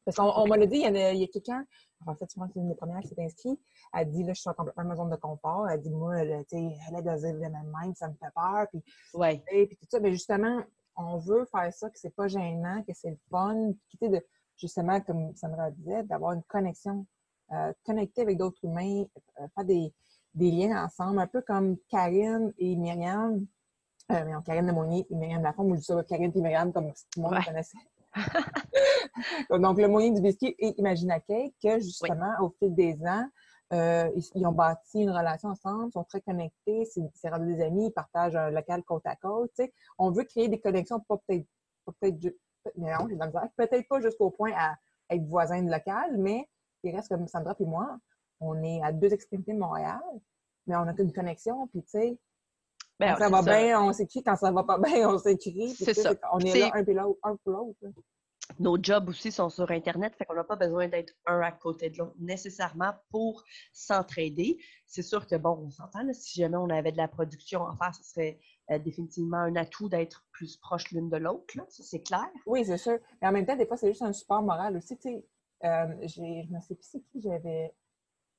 Parce 0.05 0.17
qu'on 0.17 0.33
on, 0.35 0.47
m'a 0.47 0.59
dit, 0.67 0.77
il 0.77 0.83
y 0.83 0.87
a, 0.87 1.09
a 1.09 1.27
quelqu'un, 1.29 1.65
en 2.07 2.15
fait, 2.15 2.27
je 2.31 2.39
pense 2.39 2.49
que 2.49 2.55
c'est 2.55 2.61
une 2.61 2.69
des 2.69 2.75
premières 2.75 3.01
qui 3.01 3.09
s'est 3.09 3.23
inscrite, 3.23 3.61
elle 3.95 4.11
dit, 4.11 4.25
là, 4.25 4.33
je 4.33 4.41
suis 4.41 4.51
complètement 4.57 4.85
ma 4.85 4.97
zone 4.97 5.11
de 5.11 5.17
confort. 5.17 5.69
Elle 5.69 5.81
dit, 5.81 5.91
moi, 5.91 6.21
tu 6.21 6.45
sais, 6.49 6.77
elle 6.89 6.99
est 6.99 7.03
dans 7.03 7.17
événements 7.17 7.63
de 7.63 7.87
même, 7.87 7.95
ça 7.95 8.09
me 8.09 8.15
fait 8.15 8.33
peur. 8.35 8.67
Puis, 8.71 8.83
ouais. 9.15 9.43
et, 9.53 9.67
puis 9.67 9.77
tout 9.77 9.87
ça. 9.89 10.01
Mais 10.01 10.13
justement, 10.13 10.63
on 10.97 11.19
veut 11.19 11.45
faire 11.47 11.73
ça, 11.73 11.89
que 11.89 11.99
c'est 11.99 12.15
pas 12.15 12.29
gênant, 12.29 12.83
que 12.83 12.93
c'est 12.95 13.11
le 13.11 13.19
fun, 13.31 13.73
quitter 13.89 14.09
de, 14.09 14.21
justement, 14.57 15.01
comme 15.01 15.35
Sandra 15.37 15.71
disait, 15.71 16.03
d'avoir 16.05 16.33
une 16.33 16.43
connexion, 16.43 17.07
euh, 17.53 17.73
connecter 17.85 18.23
avec 18.23 18.39
d'autres 18.39 18.65
humains, 18.65 19.05
euh, 19.41 19.47
faire 19.55 19.65
des, 19.65 19.93
des 20.35 20.51
liens 20.51 20.85
ensemble, 20.85 21.21
un 21.21 21.27
peu 21.27 21.43
comme 21.43 21.77
Karine 21.89 22.53
et 22.59 22.75
Myriam 22.77 23.47
euh, 24.11 24.25
mais 24.27 24.33
Karine 24.45 24.67
Lemonnier 24.67 25.07
et 25.09 25.15
Myriam 25.15 25.43
Lafont, 25.43 25.65
moi 25.65 25.77
je 25.77 25.81
dis 25.81 25.87
ça, 25.87 26.03
Karine 26.03 26.33
et 26.35 26.41
Myriam, 26.41 26.73
comme 26.73 26.93
tout 26.93 27.03
le 27.17 27.23
monde 27.23 27.45
connaissait. 27.45 27.79
Donc, 29.51 29.79
le 29.79 29.89
moyen 29.89 30.11
du 30.11 30.21
biscuit 30.21 30.55
et 30.59 30.75
Imagina 30.79 31.21
Cake, 31.21 31.55
que 31.63 31.79
justement, 31.81 32.33
au 32.41 32.51
fil 32.59 32.75
des 32.75 32.97
ans, 33.07 33.27
euh, 33.73 34.11
ils, 34.35 34.47
ont 34.47 34.53
bâti 34.53 35.01
une 35.01 35.11
relation 35.11 35.49
ensemble, 35.49 35.89
ils 35.89 35.93
sont 35.93 36.05
très 36.05 36.21
connectés, 36.21 36.87
c'est 37.15 37.29
rendu 37.31 37.55
des 37.55 37.63
amis, 37.63 37.87
ils 37.87 37.93
partagent 37.93 38.37
un 38.37 38.51
local 38.51 38.83
côte 38.83 39.07
à 39.07 39.17
côte. 39.17 39.51
On 39.99 40.11
veut 40.11 40.25
créer 40.25 40.49
des 40.49 40.61
connexions, 40.61 41.01
pas 41.01 41.17
peut-être 41.27 41.47
peut-être 41.87 42.35
peut-être 43.57 43.89
pas 43.89 44.01
jusqu'au 44.01 44.31
point 44.31 44.53
à 44.55 44.77
être 45.11 45.25
voisins 45.25 45.63
de 45.63 45.71
local, 45.71 46.17
mais 46.19 46.49
il 46.83 46.95
reste 46.95 47.09
comme 47.09 47.27
Sandra 47.27 47.55
et 47.59 47.65
moi, 47.65 47.99
on 48.41 48.63
est 48.63 48.83
à 48.83 48.93
deux 48.93 49.13
extrémités 49.13 49.53
de 49.55 49.59
Montréal, 49.59 50.01
mais 50.67 50.77
on 50.77 50.87
a 50.87 50.95
une 50.99 51.13
connexion, 51.13 51.67
puis 51.69 51.83
tu 51.83 51.91
sais, 51.91 52.19
ben, 53.07 53.15
quand 53.17 53.25
ça 53.25 53.29
va 53.31 53.43
bien, 53.43 53.83
on 53.83 53.93
s'écrit. 53.93 54.23
Quand 54.23 54.37
ça 54.37 54.51
va 54.51 54.63
pas 54.65 54.79
bien, 54.79 55.09
on 55.09 55.19
s'écrit. 55.19 55.71
C'est 55.71 55.95
ça. 55.95 56.13
On 56.33 56.39
est, 56.39 56.59
là 56.59 57.07
un, 57.23 57.37
pour 57.37 57.53
l'autre. 57.53 57.79
Nos 58.59 58.77
jobs 58.83 59.09
aussi 59.09 59.33
sont 59.33 59.49
sur 59.49 59.71
Internet, 59.71 60.15
fait 60.17 60.25
qu'on 60.25 60.35
n'a 60.35 60.45
pas 60.45 60.57
besoin 60.57 60.89
d'être 60.89 61.15
un 61.27 61.41
à 61.41 61.53
côté 61.53 61.91
de 61.91 61.99
l'autre 61.99 62.15
nécessairement 62.19 62.93
pour 63.11 63.45
s'entraider. 63.73 64.59
C'est 64.87 65.03
sûr 65.03 65.27
que, 65.27 65.37
bon, 65.37 65.59
on 65.67 65.71
s'entend, 65.71 66.01
si 66.13 66.41
jamais 66.41 66.57
on 66.57 66.69
avait 66.69 66.93
de 66.93 66.97
la 66.97 67.09
production 67.09 67.67
à 67.67 67.77
faire, 67.77 67.95
ce 67.95 68.03
serait 68.03 68.41
euh, 68.71 68.79
définitivement 68.79 69.39
un 69.39 69.57
atout 69.57 69.89
d'être 69.89 70.27
plus 70.33 70.57
proche 70.57 70.91
l'une 70.91 71.09
de 71.09 71.17
l'autre, 71.17 71.55
ça 71.69 71.83
c'est 71.83 72.03
clair. 72.03 72.29
Oui, 72.47 72.65
c'est 72.65 72.79
sûr. 72.79 72.99
Mais 73.21 73.29
en 73.29 73.33
même 73.33 73.47
temps, 73.47 73.57
des 73.57 73.67
fois, 73.67 73.77
c'est 73.77 73.89
juste 73.89 74.03
un 74.03 74.13
support 74.13 74.43
moral 74.43 74.77
aussi. 74.77 74.99
Tu 74.99 75.11
sais, 75.11 75.27
euh, 75.65 75.87
je 76.03 76.53
me 76.53 76.61
sais 76.61 76.75
plus 76.75 77.01
qui 77.11 77.21
j'avais. 77.23 77.75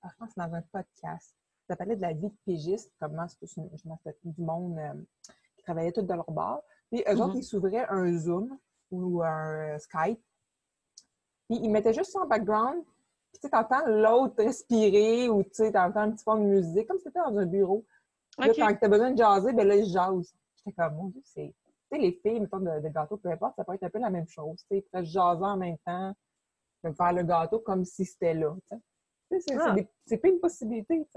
Je 0.03 0.09
pense 0.19 0.29
que 0.29 0.33
c'est 0.35 0.47
dans 0.47 0.53
un 0.53 0.61
podcast 0.61 1.33
ça 1.67 1.75
parlait 1.75 1.95
de 1.95 2.01
la 2.01 2.13
vie 2.13 2.29
de 2.29 2.35
pigiste, 2.45 2.91
comment 2.99 3.27
c'est 3.27 4.17
du 4.23 4.41
monde 4.41 4.77
euh, 4.77 4.93
qui 5.55 5.63
travaillait 5.63 5.91
tout 5.91 6.01
de 6.01 6.13
leur 6.13 6.29
bord. 6.29 6.63
Puis 6.91 7.03
eux 7.07 7.15
autres, 7.15 7.35
mm-hmm. 7.35 7.37
ils 7.37 7.43
s'ouvraient 7.43 7.85
un 7.89 8.17
Zoom 8.17 8.57
ou 8.91 9.23
un 9.23 9.77
Skype. 9.79 10.21
Puis 11.49 11.59
ils 11.61 11.69
mettaient 11.69 11.93
juste 11.93 12.11
ça 12.11 12.21
en 12.21 12.27
background. 12.27 12.83
Puis 13.31 13.49
tu 13.49 13.57
entends 13.57 13.85
l'autre 13.87 14.43
respirer 14.43 15.29
ou 15.29 15.43
tu 15.43 15.63
entends 15.63 16.01
un 16.01 16.11
petit 16.11 16.23
peu 16.23 16.37
de 16.37 16.43
musique, 16.43 16.87
comme 16.87 16.97
si 16.97 17.03
c'était 17.03 17.19
dans 17.19 17.37
un 17.37 17.45
bureau. 17.45 17.85
Là, 18.37 18.47
quand 18.55 18.75
tu 18.75 18.85
as 18.85 18.89
besoin 18.89 19.11
de 19.11 19.17
jaser, 19.17 19.53
ben 19.53 19.67
là, 19.67 19.75
ils 19.75 19.91
jasent. 19.91 20.33
J'étais 20.57 20.71
comme, 20.73 20.95
mon 20.95 21.07
Dieu, 21.07 21.21
c'est. 21.23 21.53
Tu 21.91 21.97
sais, 21.97 22.01
les 22.01 22.11
filles, 22.11 22.39
mettons, 22.39 22.59
de, 22.59 22.79
de, 22.79 22.89
gâteau, 22.89 23.17
peu 23.17 23.29
importe, 23.29 23.55
ça 23.55 23.63
peut 23.63 23.73
être 23.73 23.83
un 23.83 23.89
peu 23.89 23.99
la 23.99 24.09
même 24.09 24.27
chose. 24.27 24.59
Tu 24.61 24.67
sais, 24.67 24.77
ils 24.77 24.81
pourraient 24.83 25.05
jaser 25.05 25.43
en 25.43 25.57
même 25.57 25.77
temps, 25.85 26.13
faire 26.81 27.13
le 27.13 27.23
gâteau 27.23 27.59
comme 27.59 27.85
si 27.85 28.05
c'était 28.05 28.33
là. 28.33 28.55
Tu 28.69 29.41
sais, 29.41 29.53
c'est 29.53 29.59
ah. 29.59 29.75
pas 30.17 30.27
une 30.27 30.39
possibilité. 30.39 31.07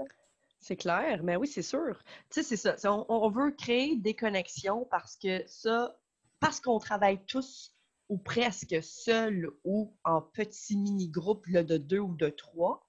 C'est 0.59 0.75
clair, 0.75 1.21
mais 1.23 1.35
oui, 1.35 1.47
c'est 1.47 1.61
sûr. 1.61 2.03
Tu 2.29 2.41
sais, 2.41 2.55
c'est 2.55 2.77
ça. 2.77 3.05
On, 3.09 3.29
veut 3.29 3.51
créer 3.51 3.95
des 3.95 4.15
connexions 4.15 4.85
parce 4.89 5.15
que 5.15 5.43
ça, 5.47 5.97
parce 6.39 6.59
qu'on 6.59 6.79
travaille 6.79 7.23
tous 7.25 7.75
ou 8.09 8.17
presque 8.17 8.77
seul 8.81 9.51
ou 9.63 9.95
en 10.03 10.21
petit 10.21 10.77
mini-groupe 10.77 11.49
de 11.49 11.77
deux 11.77 11.99
ou 11.99 12.15
de 12.15 12.29
trois, 12.29 12.87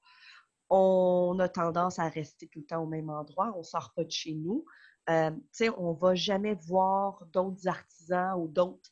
on 0.70 1.36
a 1.40 1.48
tendance 1.48 1.98
à 1.98 2.08
rester 2.08 2.46
tout 2.48 2.60
le 2.60 2.66
temps 2.66 2.82
au 2.82 2.86
même 2.86 3.10
endroit, 3.10 3.52
on 3.54 3.58
ne 3.58 3.64
sort 3.64 3.92
pas 3.94 4.04
de 4.04 4.10
chez 4.10 4.34
nous. 4.34 4.64
Euh, 5.08 5.30
on 5.78 5.94
ne 5.94 5.98
va 5.98 6.14
jamais 6.14 6.54
voir 6.54 7.24
d'autres 7.32 7.66
artisans 7.66 8.38
ou 8.38 8.48
d'autres 8.48 8.90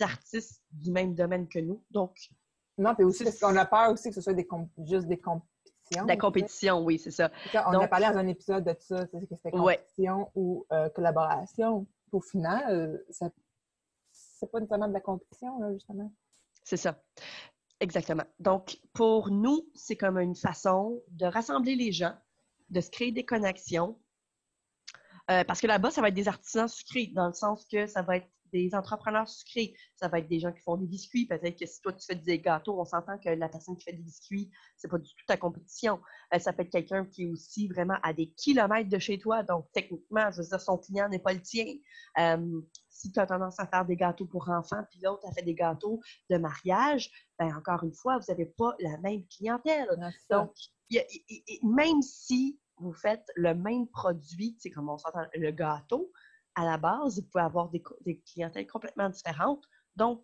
artistes 0.00 0.62
du 0.72 0.90
même 0.90 1.14
domaine 1.14 1.48
que 1.48 1.58
nous. 1.58 1.84
Donc, 1.90 2.16
non, 2.78 2.94
puis 2.94 3.04
aussi 3.04 3.24
parce 3.24 3.38
qu'on 3.38 3.56
a 3.56 3.66
peur 3.66 3.90
aussi 3.90 4.08
que 4.08 4.14
ce 4.14 4.22
soit 4.22 4.32
des 4.32 4.48
juste 4.86 5.06
des 5.06 5.20
La 6.06 6.16
compétition, 6.16 6.84
oui, 6.84 6.98
c'est 6.98 7.10
ça. 7.10 7.30
on 7.66 7.78
a 7.80 7.88
parlé 7.88 8.06
dans 8.06 8.18
un 8.18 8.28
épisode 8.28 8.64
de 8.64 8.76
ça, 8.78 9.06
que 9.06 9.18
c'était 9.28 9.50
compétition 9.50 10.30
ou 10.34 10.66
euh, 10.72 10.88
collaboration. 10.90 11.86
Au 12.12 12.20
final, 12.20 13.02
ça 13.10 13.30
c'est 14.40 14.50
pas 14.50 14.58
nécessairement 14.58 14.88
de 14.88 14.94
la 14.94 15.00
compétition, 15.00 15.60
là, 15.60 15.72
justement. 15.72 16.12
C'est 16.64 16.76
ça. 16.76 17.02
Exactement. 17.80 18.24
Donc, 18.38 18.78
pour 18.92 19.30
nous, 19.30 19.68
c'est 19.74 19.96
comme 19.96 20.18
une 20.18 20.34
façon 20.34 21.00
de 21.08 21.26
rassembler 21.26 21.76
les 21.76 21.92
gens, 21.92 22.14
de 22.70 22.80
se 22.80 22.90
créer 22.90 23.12
des 23.12 23.24
connexions. 23.24 23.98
Euh, 25.30 25.44
parce 25.44 25.60
que 25.60 25.66
là-bas, 25.66 25.90
ça 25.90 26.00
va 26.00 26.08
être 26.08 26.14
des 26.14 26.28
artisans 26.28 26.68
sucrés, 26.68 27.10
dans 27.14 27.28
le 27.28 27.32
sens 27.32 27.66
que 27.66 27.86
ça 27.86 28.02
va 28.02 28.16
être 28.16 28.28
des 28.52 28.74
entrepreneurs 28.74 29.28
sucrés. 29.28 29.74
Ça 29.96 30.08
va 30.08 30.18
être 30.18 30.28
des 30.28 30.40
gens 30.40 30.52
qui 30.52 30.60
font 30.60 30.76
des 30.76 30.86
biscuits. 30.86 31.26
Peut-être 31.26 31.58
que 31.58 31.66
si 31.66 31.80
toi, 31.80 31.92
tu 31.92 32.04
fais 32.04 32.14
des 32.14 32.38
gâteaux, 32.38 32.80
on 32.80 32.84
s'entend 32.84 33.18
que 33.18 33.30
la 33.30 33.48
personne 33.48 33.76
qui 33.76 33.84
fait 33.84 33.92
des 33.92 34.02
biscuits, 34.02 34.50
c'est 34.76 34.88
pas 34.88 34.98
du 34.98 35.08
tout 35.08 35.24
ta 35.26 35.36
compétition. 35.36 36.00
Euh, 36.34 36.38
ça 36.38 36.52
peut 36.52 36.62
être 36.62 36.70
quelqu'un 36.70 37.04
qui 37.04 37.24
est 37.24 37.26
aussi 37.26 37.68
vraiment 37.68 37.96
à 38.02 38.12
des 38.12 38.28
kilomètres 38.28 38.88
de 38.88 38.98
chez 38.98 39.18
toi. 39.18 39.42
Donc, 39.42 39.66
techniquement, 39.72 40.30
je 40.30 40.42
veux 40.42 40.48
dire, 40.48 40.60
son 40.60 40.78
client 40.78 41.08
n'est 41.08 41.18
pas 41.18 41.32
le 41.32 41.42
tien. 41.42 41.66
Euh, 42.18 42.60
si 42.88 43.10
tu 43.10 43.18
as 43.18 43.26
tendance 43.26 43.58
à 43.58 43.66
faire 43.66 43.84
des 43.84 43.96
gâteaux 43.96 44.26
pour 44.26 44.48
enfants, 44.50 44.84
puis 44.90 45.00
l'autre 45.02 45.26
a 45.26 45.32
fait 45.32 45.42
des 45.42 45.54
gâteaux 45.54 46.00
de 46.28 46.36
mariage, 46.36 47.10
ben 47.38 47.54
encore 47.56 47.82
une 47.82 47.94
fois, 47.94 48.18
vous 48.18 48.24
n'avez 48.28 48.46
pas 48.46 48.74
la 48.80 48.98
même 48.98 49.24
clientèle. 49.26 49.88
Donc, 50.28 50.52
même 51.62 52.02
si 52.02 52.58
vous 52.76 52.92
faites 52.92 53.24
le 53.36 53.54
même 53.54 53.86
produit, 53.88 54.56
c'est 54.58 54.70
comme 54.70 54.88
on 54.88 54.98
s'entend, 54.98 55.24
le 55.34 55.50
gâteau, 55.50 56.10
à 56.60 56.64
la 56.64 56.76
base, 56.76 57.20
vous 57.20 57.26
pouvez 57.26 57.44
avoir 57.44 57.70
des, 57.70 57.82
clientèles 58.26 58.66
complètement 58.66 59.08
différentes. 59.08 59.64
Donc, 59.96 60.22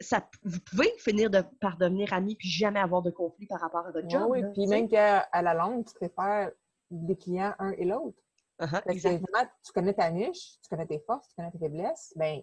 ça, 0.00 0.26
vous 0.42 0.60
pouvez 0.60 0.90
finir 0.98 1.30
par 1.60 1.76
devenir 1.76 2.12
amis 2.12 2.34
puis 2.34 2.48
jamais 2.48 2.80
avoir 2.80 3.02
de 3.02 3.10
conflit 3.10 3.46
par 3.46 3.60
rapport 3.60 3.86
à 3.86 3.92
votre 3.92 4.08
job. 4.08 4.26
Oui, 4.28 4.42
puis 4.52 4.66
même 4.66 4.88
qu'à 4.88 5.28
la 5.32 5.54
longue, 5.54 5.86
tu 5.86 5.94
préfères 5.94 6.50
des 6.90 7.16
clients 7.16 7.54
un 7.58 7.70
et 7.72 7.84
l'autre. 7.84 8.18
Uh-huh, 8.60 9.48
tu 9.64 9.72
connais 9.72 9.94
ta 9.94 10.10
niche, 10.10 10.58
tu 10.62 10.68
connais 10.68 10.86
tes 10.86 11.00
forces, 11.00 11.28
tu 11.28 11.34
connais 11.36 11.50
tes 11.50 11.58
faiblesses, 11.58 12.12
bien, 12.16 12.42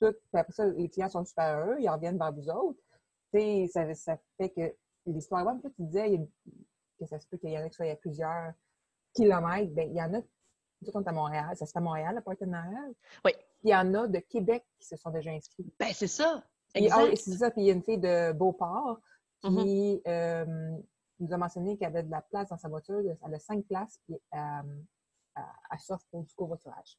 tout, 0.00 0.14
après 0.32 0.52
ça, 0.52 0.64
les 0.66 0.88
clients 0.88 1.08
sont 1.08 1.24
super 1.24 1.58
heureux, 1.58 1.76
ils 1.80 1.88
reviennent 1.88 2.18
vers 2.18 2.32
vous 2.32 2.48
autres. 2.48 2.80
Tu 3.34 3.66
sais, 3.66 3.94
ça, 3.94 4.16
fait 4.38 4.50
que 4.50 4.74
l'histoire, 5.04 5.44
même 5.44 5.60
tu 5.60 5.82
disais 5.82 6.18
que 6.98 7.06
ça 7.06 7.18
se 7.18 7.26
peut 7.26 7.36
qu'il 7.36 7.50
y 7.50 7.58
en 7.58 7.62
a 7.62 7.68
qui 7.68 7.74
soient 7.74 7.90
à 7.90 7.96
plusieurs 7.96 8.52
kilomètres, 9.14 9.72
bien, 9.74 9.84
il 9.84 9.96
y 9.96 10.02
en 10.02 10.14
a 10.14 10.22
tout 10.84 10.92
on 10.94 11.02
à 11.02 11.12
Montréal. 11.12 11.56
Ça 11.56 11.66
se 11.66 11.72
fait 11.72 11.78
à 11.78 11.82
Montréal, 11.82 12.22
le 12.40 12.46
Noël. 12.46 12.94
Oui. 13.24 13.32
il 13.64 13.70
y 13.70 13.74
en 13.74 13.94
a 13.94 14.06
de 14.06 14.18
Québec 14.18 14.64
qui 14.78 14.86
se 14.86 14.96
sont 14.96 15.10
déjà 15.10 15.30
inscrits. 15.30 15.72
Ben, 15.78 15.90
c'est 15.92 16.06
ça. 16.06 16.42
Ah 16.74 16.78
exact. 16.78 17.16
c'est 17.16 17.36
ça. 17.36 17.50
Puis 17.50 17.62
il 17.62 17.66
y 17.66 17.70
a 17.70 17.74
une 17.74 17.82
fille 17.82 17.98
de 17.98 18.32
Beauport 18.32 19.00
qui 19.42 19.48
mm-hmm. 19.48 20.00
euh, 20.06 20.78
nous 21.20 21.32
a 21.32 21.36
mentionné 21.36 21.76
qu'elle 21.76 21.88
avait 21.88 22.02
de 22.02 22.10
la 22.10 22.22
place 22.22 22.48
dans 22.48 22.58
sa 22.58 22.68
voiture. 22.68 23.00
Elle 23.00 23.34
a 23.34 23.38
cinq 23.38 23.64
places, 23.66 23.98
puis 24.04 24.16
euh, 24.34 25.40
elle 25.70 25.78
s'offre 25.80 26.04
pour 26.10 26.22
du 26.22 26.34
covoiturage. 26.34 26.98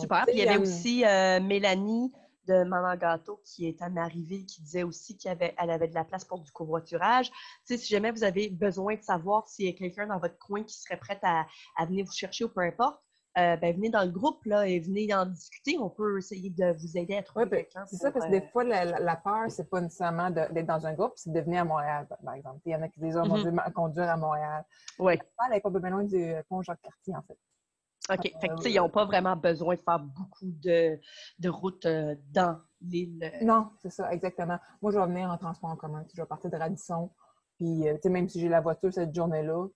Super. 0.00 0.24
Puis 0.26 0.36
il 0.36 0.44
y 0.44 0.48
avait 0.48 0.60
aussi 0.60 1.04
euh, 1.04 1.40
Mélanie 1.40 2.12
de 2.46 2.64
Maman 2.64 2.96
Gâteau 2.96 3.40
qui 3.44 3.66
est 3.66 3.82
en 3.82 3.96
arrivée, 3.96 4.44
qui 4.44 4.62
disait 4.62 4.82
aussi 4.82 5.16
qu'elle 5.16 5.32
avait, 5.32 5.54
elle 5.58 5.70
avait 5.70 5.88
de 5.88 5.94
la 5.94 6.04
place 6.04 6.24
pour 6.24 6.40
du 6.40 6.50
covoiturage. 6.52 7.30
Tu 7.30 7.36
sais, 7.64 7.76
si 7.78 7.88
jamais 7.88 8.10
vous 8.10 8.24
avez 8.24 8.50
besoin 8.50 8.96
de 8.96 9.02
savoir 9.02 9.48
s'il 9.48 9.66
y 9.66 9.68
a 9.68 9.72
quelqu'un 9.72 10.06
dans 10.06 10.18
votre 10.18 10.38
coin 10.38 10.62
qui 10.64 10.76
serait 10.76 10.98
prêt 10.98 11.20
à, 11.22 11.46
venir 11.86 12.04
vous 12.04 12.12
chercher 12.12 12.44
ou 12.44 12.48
peu 12.48 12.60
importe, 12.60 13.00
euh, 13.38 13.56
ben, 13.56 13.74
venez 13.74 13.88
dans 13.88 14.02
le 14.02 14.10
groupe 14.10 14.44
là, 14.44 14.68
et 14.68 14.78
venez 14.78 15.12
en 15.14 15.24
discuter. 15.24 15.78
On 15.78 15.88
peut 15.88 16.18
essayer 16.18 16.50
de 16.50 16.76
vous 16.78 16.98
aider 16.98 17.16
à 17.16 17.22
trouver 17.22 17.46
ben, 17.46 17.56
quelqu'un. 17.62 17.86
C'est 17.86 17.96
ça, 17.96 18.10
parce 18.10 18.26
que 18.26 18.30
des 18.30 18.42
euh, 18.42 18.48
fois, 18.52 18.62
la, 18.62 18.84
la 18.84 19.16
peur, 19.16 19.50
c'est 19.50 19.70
pas 19.70 19.80
nécessairement 19.80 20.30
d'être 20.30 20.66
dans 20.66 20.86
un 20.86 20.92
groupe, 20.92 21.12
c'est 21.16 21.32
de 21.32 21.40
venir 21.40 21.62
à 21.62 21.64
Montréal, 21.64 22.06
par 22.22 22.34
exemple. 22.34 22.60
Il 22.66 22.72
y 22.72 22.76
en 22.76 22.82
a 22.82 22.88
qui 22.88 23.00
disent, 23.00 23.16
oh 23.16 23.26
mon 23.26 23.38
mm-hmm. 23.38 23.64
Dieu, 23.64 23.72
conduire 23.74 24.10
à 24.10 24.16
Montréal. 24.18 24.64
Oui. 24.98 25.14
Elle 25.14 25.54
n'est 25.54 25.60
pas 25.60 25.70
bien 25.70 25.90
loin 25.90 26.04
du 26.04 26.34
pont 26.48 26.60
Jacques-Cartier, 26.60 27.16
en 27.16 27.22
fait. 27.22 27.38
OK. 28.10 28.32
Fait 28.40 28.48
que, 28.48 28.68
ils 28.68 28.76
n'ont 28.76 28.88
pas 28.88 29.04
vraiment 29.04 29.36
besoin 29.36 29.74
de 29.74 29.80
faire 29.80 30.00
beaucoup 30.00 30.50
de, 30.62 30.98
de 31.38 31.48
routes 31.48 31.86
euh, 31.86 32.16
dans 32.30 32.58
l'île. 32.80 33.22
Euh. 33.22 33.44
Non, 33.44 33.70
c'est 33.80 33.90
ça, 33.90 34.12
exactement. 34.12 34.58
Moi, 34.80 34.92
je 34.92 34.98
vais 34.98 35.06
venir 35.06 35.30
en 35.30 35.38
transport 35.38 35.70
en 35.70 35.76
commun. 35.76 36.04
Je 36.12 36.20
vais 36.20 36.26
partir 36.26 36.50
de 36.50 36.56
Radisson. 36.56 37.10
Puis, 37.56 37.88
euh, 37.88 37.94
tu 37.94 38.00
sais, 38.02 38.08
même 38.08 38.28
si 38.28 38.40
j'ai 38.40 38.48
la 38.48 38.60
voiture 38.60 38.92
cette 38.92 39.14
journée-là, 39.14 39.68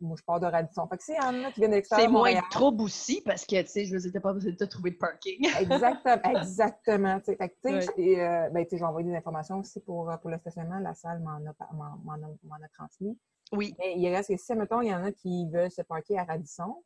moi, 0.00 0.16
je 0.18 0.24
pars 0.24 0.40
de 0.40 0.46
Radisson. 0.46 0.86
Fait 0.88 0.96
que 0.96 1.04
s'il 1.04 1.14
y 1.14 1.20
en 1.20 1.44
a 1.44 1.52
qui 1.52 1.60
viennent 1.60 1.70
de 1.70 1.76
l'extérieur. 1.76 2.08
C'est 2.08 2.12
moins 2.12 2.32
de 2.32 2.50
trouble 2.50 2.82
aussi 2.82 3.20
parce 3.24 3.44
que, 3.44 3.60
tu 3.62 3.68
sais, 3.68 3.84
je 3.84 3.94
ne 3.94 4.18
pas 4.18 4.32
besoin 4.32 4.52
de 4.52 4.64
trouver 4.64 4.92
de 4.92 4.96
parking. 4.96 5.46
exactement, 5.60 6.40
exactement. 6.40 7.20
Fait 7.20 7.36
que, 7.36 7.44
tu 7.44 7.80
sais, 7.80 8.50
ben, 8.52 8.66
je 8.70 8.76
vais 8.76 8.82
envoyer 8.82 9.08
des 9.08 9.16
informations 9.16 9.58
aussi 9.58 9.80
pour, 9.80 10.12
pour 10.20 10.30
le 10.30 10.38
stationnement. 10.38 10.78
La 10.80 10.94
salle 10.94 11.20
m'en 11.20 11.38
a, 11.46 11.50
a, 11.50 12.64
a, 12.64 12.68
transmis. 12.74 13.18
Oui. 13.52 13.74
Mais 13.78 13.94
il 13.96 14.08
reste 14.14 14.30
que 14.30 14.36
si, 14.36 14.54
mettons, 14.54 14.80
il 14.80 14.88
y 14.88 14.94
en 14.94 15.04
a 15.04 15.12
qui 15.12 15.48
veulent 15.48 15.70
se 15.70 15.82
parquer 15.82 16.18
à 16.18 16.24
Radisson, 16.24 16.82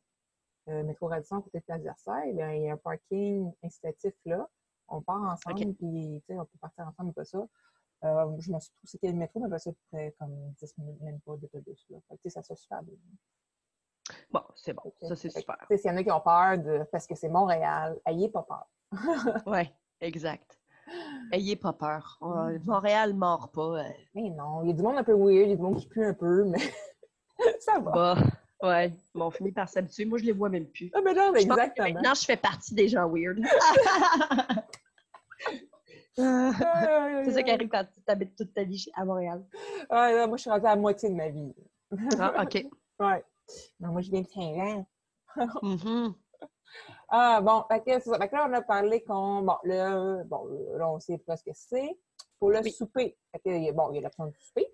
euh, 0.68 0.82
métro 0.84 1.08
Radisson, 1.08 1.40
côté 1.40 1.58
de 1.58 1.64
Place 1.64 1.82
Versailles, 1.82 2.32
bien, 2.34 2.52
il 2.52 2.62
y 2.62 2.70
a 2.70 2.74
un 2.74 2.76
parking 2.76 3.52
incitatif 3.62 4.14
là. 4.24 4.48
On 4.88 5.00
part 5.00 5.22
ensemble, 5.22 5.74
puis 5.74 6.22
on 6.28 6.44
peut 6.44 6.58
partir 6.60 6.86
ensemble 6.86 7.10
ou 7.10 7.12
pas 7.12 7.24
ça. 7.24 7.38
Euh, 8.04 8.36
je 8.38 8.50
me 8.52 8.58
suis 8.58 8.70
trouvé 8.70 8.84
c'était 8.84 9.08
le 9.08 9.14
métro, 9.14 9.40
mais 9.40 9.58
c'est 9.58 9.74
près 9.90 10.14
comme 10.18 10.34
10 10.60 10.78
minutes, 10.78 11.00
même 11.00 11.20
pas 11.20 11.36
d'autobus. 11.36 11.86
Là. 11.88 11.98
Fait 12.08 12.18
que, 12.18 12.28
ça 12.28 12.42
se 12.42 12.54
super 12.54 12.82
bien. 12.82 12.96
Bon, 14.30 14.42
c'est 14.56 14.72
bon. 14.72 14.92
Ça, 15.02 15.14
c'est 15.14 15.30
super. 15.30 15.56
S'il 15.70 15.90
y 15.90 15.90
en 15.90 15.96
a 15.96 16.02
qui 16.02 16.10
ont 16.10 16.20
peur 16.20 16.58
de, 16.58 16.84
parce 16.90 17.06
que 17.06 17.14
c'est 17.14 17.28
Montréal, 17.28 17.98
ayez 18.06 18.28
pas 18.28 18.42
peur. 18.42 18.68
oui, 19.46 19.72
exact. 20.00 20.58
Ayez 21.30 21.56
pas 21.56 21.72
peur. 21.72 22.18
Montréal 22.64 23.12
ne 23.12 23.18
mord 23.18 23.50
pas. 23.52 23.84
Euh. 23.84 23.90
Mais 24.14 24.30
non, 24.30 24.62
il 24.62 24.68
y 24.68 24.70
a 24.72 24.74
du 24.74 24.82
monde 24.82 24.96
un 24.96 25.04
peu 25.04 25.14
weird, 25.14 25.46
il 25.46 25.50
y 25.50 25.52
a 25.52 25.56
du 25.56 25.62
monde 25.62 25.78
qui 25.78 25.86
pue 25.86 26.04
un 26.04 26.14
peu, 26.14 26.44
mais 26.44 26.58
ça 27.60 27.78
va. 27.78 27.92
Bah. 27.92 28.16
Ouais, 28.62 28.92
ils 29.14 29.32
fini 29.32 29.50
par 29.50 29.68
s'habituer. 29.68 30.04
Moi, 30.04 30.18
je 30.18 30.24
les 30.24 30.32
vois 30.32 30.48
même 30.48 30.66
plus. 30.66 30.90
Ah, 30.94 31.00
mais 31.04 31.14
non, 31.14 31.34
exactement. 31.34 31.92
maintenant, 31.92 32.14
je 32.14 32.24
fais 32.24 32.36
partie 32.36 32.74
des 32.74 32.86
gens 32.88 33.08
weird. 33.08 33.38
c'est 36.14 37.32
ça 37.32 37.42
qui 37.42 37.50
arrive 37.50 37.68
quand 37.68 37.84
tu 37.84 38.00
habites 38.06 38.36
toute 38.36 38.54
ta 38.54 38.62
vie 38.62 38.86
à 38.94 39.04
Montréal. 39.04 39.44
Ouais, 39.90 40.26
moi, 40.28 40.36
je 40.36 40.42
suis 40.42 40.50
rendue 40.50 40.66
à 40.66 40.70
la 40.70 40.76
moitié 40.76 41.08
de 41.08 41.14
ma 41.14 41.28
vie. 41.28 41.52
ah, 42.18 42.42
OK. 42.42 42.64
Ouais. 43.00 43.24
moi, 43.80 44.00
je 44.00 44.10
viens 44.10 44.20
de 44.20 44.28
Saint-Jean. 44.28 44.86
Mm-hmm. 45.36 46.14
Ah, 47.14 47.42
bon, 47.42 47.62
fait 47.68 47.82
que, 47.84 48.00
ça. 48.00 48.18
Fait 48.18 48.28
que 48.28 48.34
là, 48.34 48.46
on 48.48 48.52
a 48.54 48.62
parlé 48.62 49.02
qu'on. 49.02 49.42
Bon, 49.42 49.56
là, 49.64 50.24
bon, 50.24 50.46
là, 50.78 50.88
on 50.88 50.98
sait 50.98 51.18
pas 51.18 51.36
ce 51.36 51.44
que 51.44 51.50
c'est. 51.52 51.98
Pour 52.38 52.48
le 52.48 52.62
souper. 52.70 53.18
Fait 53.30 53.38
que, 53.38 53.72
bon, 53.72 53.90
il 53.90 53.96
y 53.96 53.98
a 53.98 54.00
l'option 54.00 54.26
de 54.26 54.32
souper. 54.38 54.71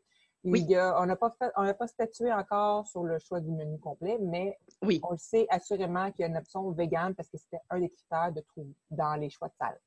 Oui. 0.51 0.67
on 0.71 1.07
n'a 1.07 1.17
pas, 1.17 1.31
pas 1.31 1.87
statué 1.87 2.33
encore 2.33 2.87
sur 2.87 3.05
le 3.05 3.19
choix 3.19 3.41
du 3.41 3.51
menu 3.51 3.79
complet, 3.79 4.19
mais 4.21 4.59
oui. 4.83 5.01
on 5.03 5.13
le 5.13 5.19
sait 5.19 5.47
assurément 5.51 6.11
qu'il 6.13 6.23
y 6.23 6.25
a 6.25 6.29
une 6.29 6.37
option 6.37 6.71
végane 6.73 7.15
parce 7.15 7.29
que 7.29 7.39
c'était 7.39 7.61
un 7.71 7.81
des 7.81 7.91
critères 7.91 8.33
de 8.33 8.41
trouver 8.41 8.75
dans 8.91 9.15
les 9.15 9.31
choix 9.31 9.49
de 9.49 9.55
salle. 9.59 9.79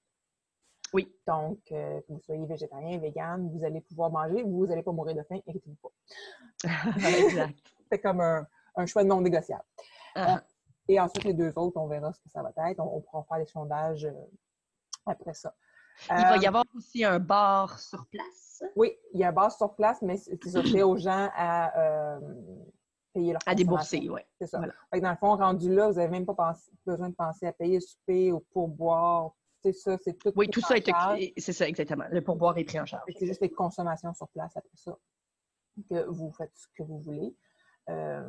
Oui. 0.94 1.14
Donc, 1.26 1.60
euh, 1.72 2.02
que 2.02 2.14
vous 2.14 2.20
soyez 2.20 2.46
végétarien, 2.46 2.98
vegan, 2.98 3.50
vous 3.50 3.64
allez 3.64 3.82
pouvoir 3.82 4.12
manger, 4.12 4.44
vous 4.44 4.66
n'allez 4.68 4.84
pas 4.84 4.92
mourir 4.92 5.16
de 5.16 5.24
faim, 5.24 5.36
inquiétez-vous 5.36 5.78
pas. 5.82 5.90
exact. 7.18 7.58
C'est 7.92 8.00
comme 8.00 8.22
un, 8.22 8.86
choix 8.86 9.04
non 9.04 9.22
négociable. 9.22 9.64
Ah. 10.16 10.36
Euh, 10.36 10.40
et 10.88 11.00
ensuite, 11.00 11.24
les 11.24 11.34
deux 11.34 11.54
autres, 11.56 11.78
on 11.78 11.88
verra 11.88 12.12
ce 12.12 12.20
que 12.20 12.30
ça 12.30 12.42
va 12.42 12.52
être. 12.70 12.80
On, 12.80 13.00
pourra 13.02 13.24
faire 13.24 13.38
des 13.38 13.46
sondages 13.46 14.06
euh, 14.06 14.26
après 15.06 15.34
ça. 15.34 15.54
Il 16.10 16.24
va 16.24 16.38
y 16.38 16.48
avoir 16.48 16.66
aussi 16.76 17.04
un 17.04 17.20
bar 17.20 17.80
sur 17.80 18.06
place. 18.08 18.64
Oui, 18.76 18.94
il 19.14 19.20
y 19.20 19.24
a 19.24 19.30
un 19.30 19.32
bar 19.32 19.52
sur 19.52 19.76
place, 19.76 20.02
mais 20.02 20.18
c'est 20.18 20.84
aux 20.84 20.98
gens 20.98 21.30
à 21.36 22.16
euh, 22.16 22.20
payer 23.14 23.34
leur 23.34 23.42
À 23.46 23.56
débourser, 23.56 24.08
oui. 24.10 24.22
C'est 24.40 24.48
ça. 24.48 24.60
dans 24.60 25.10
le 25.10 25.16
fond, 25.18 25.36
rendu 25.36 25.74
là, 25.74 25.90
vous 25.90 25.96
n'avez 25.96 26.10
même 26.10 26.26
pas 26.26 26.56
besoin 26.86 27.10
de 27.10 27.16
penser 27.16 27.48
à 27.48 27.54
payer 27.54 27.76
le 27.76 27.82
souper 27.82 28.32
ou 28.32 28.40
pourboire. 28.52 29.32
C'est 29.64 29.74
ça, 29.74 29.98
c'est 30.04 30.18
tout. 30.18 30.32
Oui, 30.36 30.50
tout 30.50 30.62
ça 30.62 30.76
est 30.76 31.34
c'est 31.38 31.54
ça, 31.54 31.68
exactement. 31.68 32.06
Le 32.10 32.22
pourboire 32.22 32.58
est 32.58 32.64
pris 32.64 32.80
en 32.80 32.86
charge. 32.86 33.04
C'est 33.16 33.28
juste 33.28 33.42
les 33.42 33.52
consommations 33.52 34.14
sur 34.14 34.28
place 34.30 34.56
après 34.58 34.70
ça 34.76 34.98
que 35.90 36.06
vous 36.10 36.32
faites 36.32 36.52
ce 36.56 36.68
que 36.76 36.84
vous 36.84 37.00
voulez. 37.00 37.36
Euh, 37.90 38.28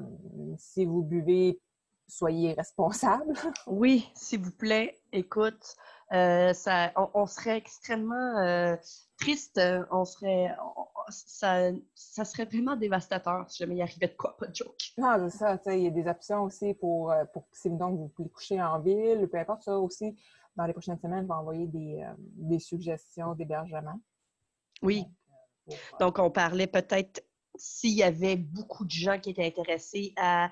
si 0.59 0.85
vous 0.85 1.03
buvez, 1.03 1.61
soyez 2.09 2.55
responsable. 2.55 3.33
oui, 3.67 4.11
s'il 4.15 4.41
vous 4.41 4.53
plaît, 4.53 5.01
écoute, 5.13 5.77
euh, 6.13 6.53
ça, 6.53 6.93
on, 7.15 7.27
serait 7.27 7.57
extrêmement 7.57 8.39
euh, 8.39 8.77
triste, 9.19 9.61
on 9.91 10.05
serait, 10.05 10.55
ça, 11.09 11.71
ça 11.95 12.25
serait 12.25 12.45
vraiment 12.45 12.77
dévastateur 12.77 13.49
si 13.49 13.59
jamais 13.59 13.77
il 13.77 13.83
arrivait 13.83 14.09
de 14.09 14.15
quoi, 14.15 14.37
pas 14.37 14.47
de 14.47 14.55
joke. 14.55 14.93
Non, 14.99 15.17
c'est 15.29 15.39
ça. 15.39 15.59
tu 15.59 15.65
sais, 15.65 15.79
Il 15.79 15.85
y 15.85 15.87
a 15.87 15.91
des 15.91 16.07
options 16.09 16.43
aussi 16.43 16.75
pour, 16.75 17.11
euh, 17.11 17.25
pour 17.33 17.47
si 17.53 17.71
donc 17.71 17.99
vous 17.99 18.13
voulez 18.17 18.31
coucher 18.31 18.63
en 18.63 18.81
ville, 18.81 19.29
peu 19.31 19.39
importe 19.39 19.63
ça 19.63 19.79
aussi. 19.79 20.17
Dans 20.57 20.67
les 20.67 20.73
prochaines 20.73 20.99
semaines, 20.99 21.25
on 21.25 21.29
va 21.29 21.39
envoyer 21.39 21.67
des, 21.67 22.03
euh, 22.03 22.13
des 22.19 22.59
suggestions 22.59 23.35
d'hébergement. 23.35 24.01
Oui. 24.83 25.05
Pour, 25.65 25.75
euh, 25.75 25.77
Donc, 26.01 26.19
on 26.19 26.31
parlait 26.31 26.67
peut-être 26.67 27.25
s'il 27.57 27.95
y 27.95 28.03
avait 28.03 28.37
beaucoup 28.37 28.85
de 28.85 28.91
gens 28.91 29.19
qui 29.19 29.31
étaient 29.31 29.47
intéressés 29.47 30.13
à 30.17 30.51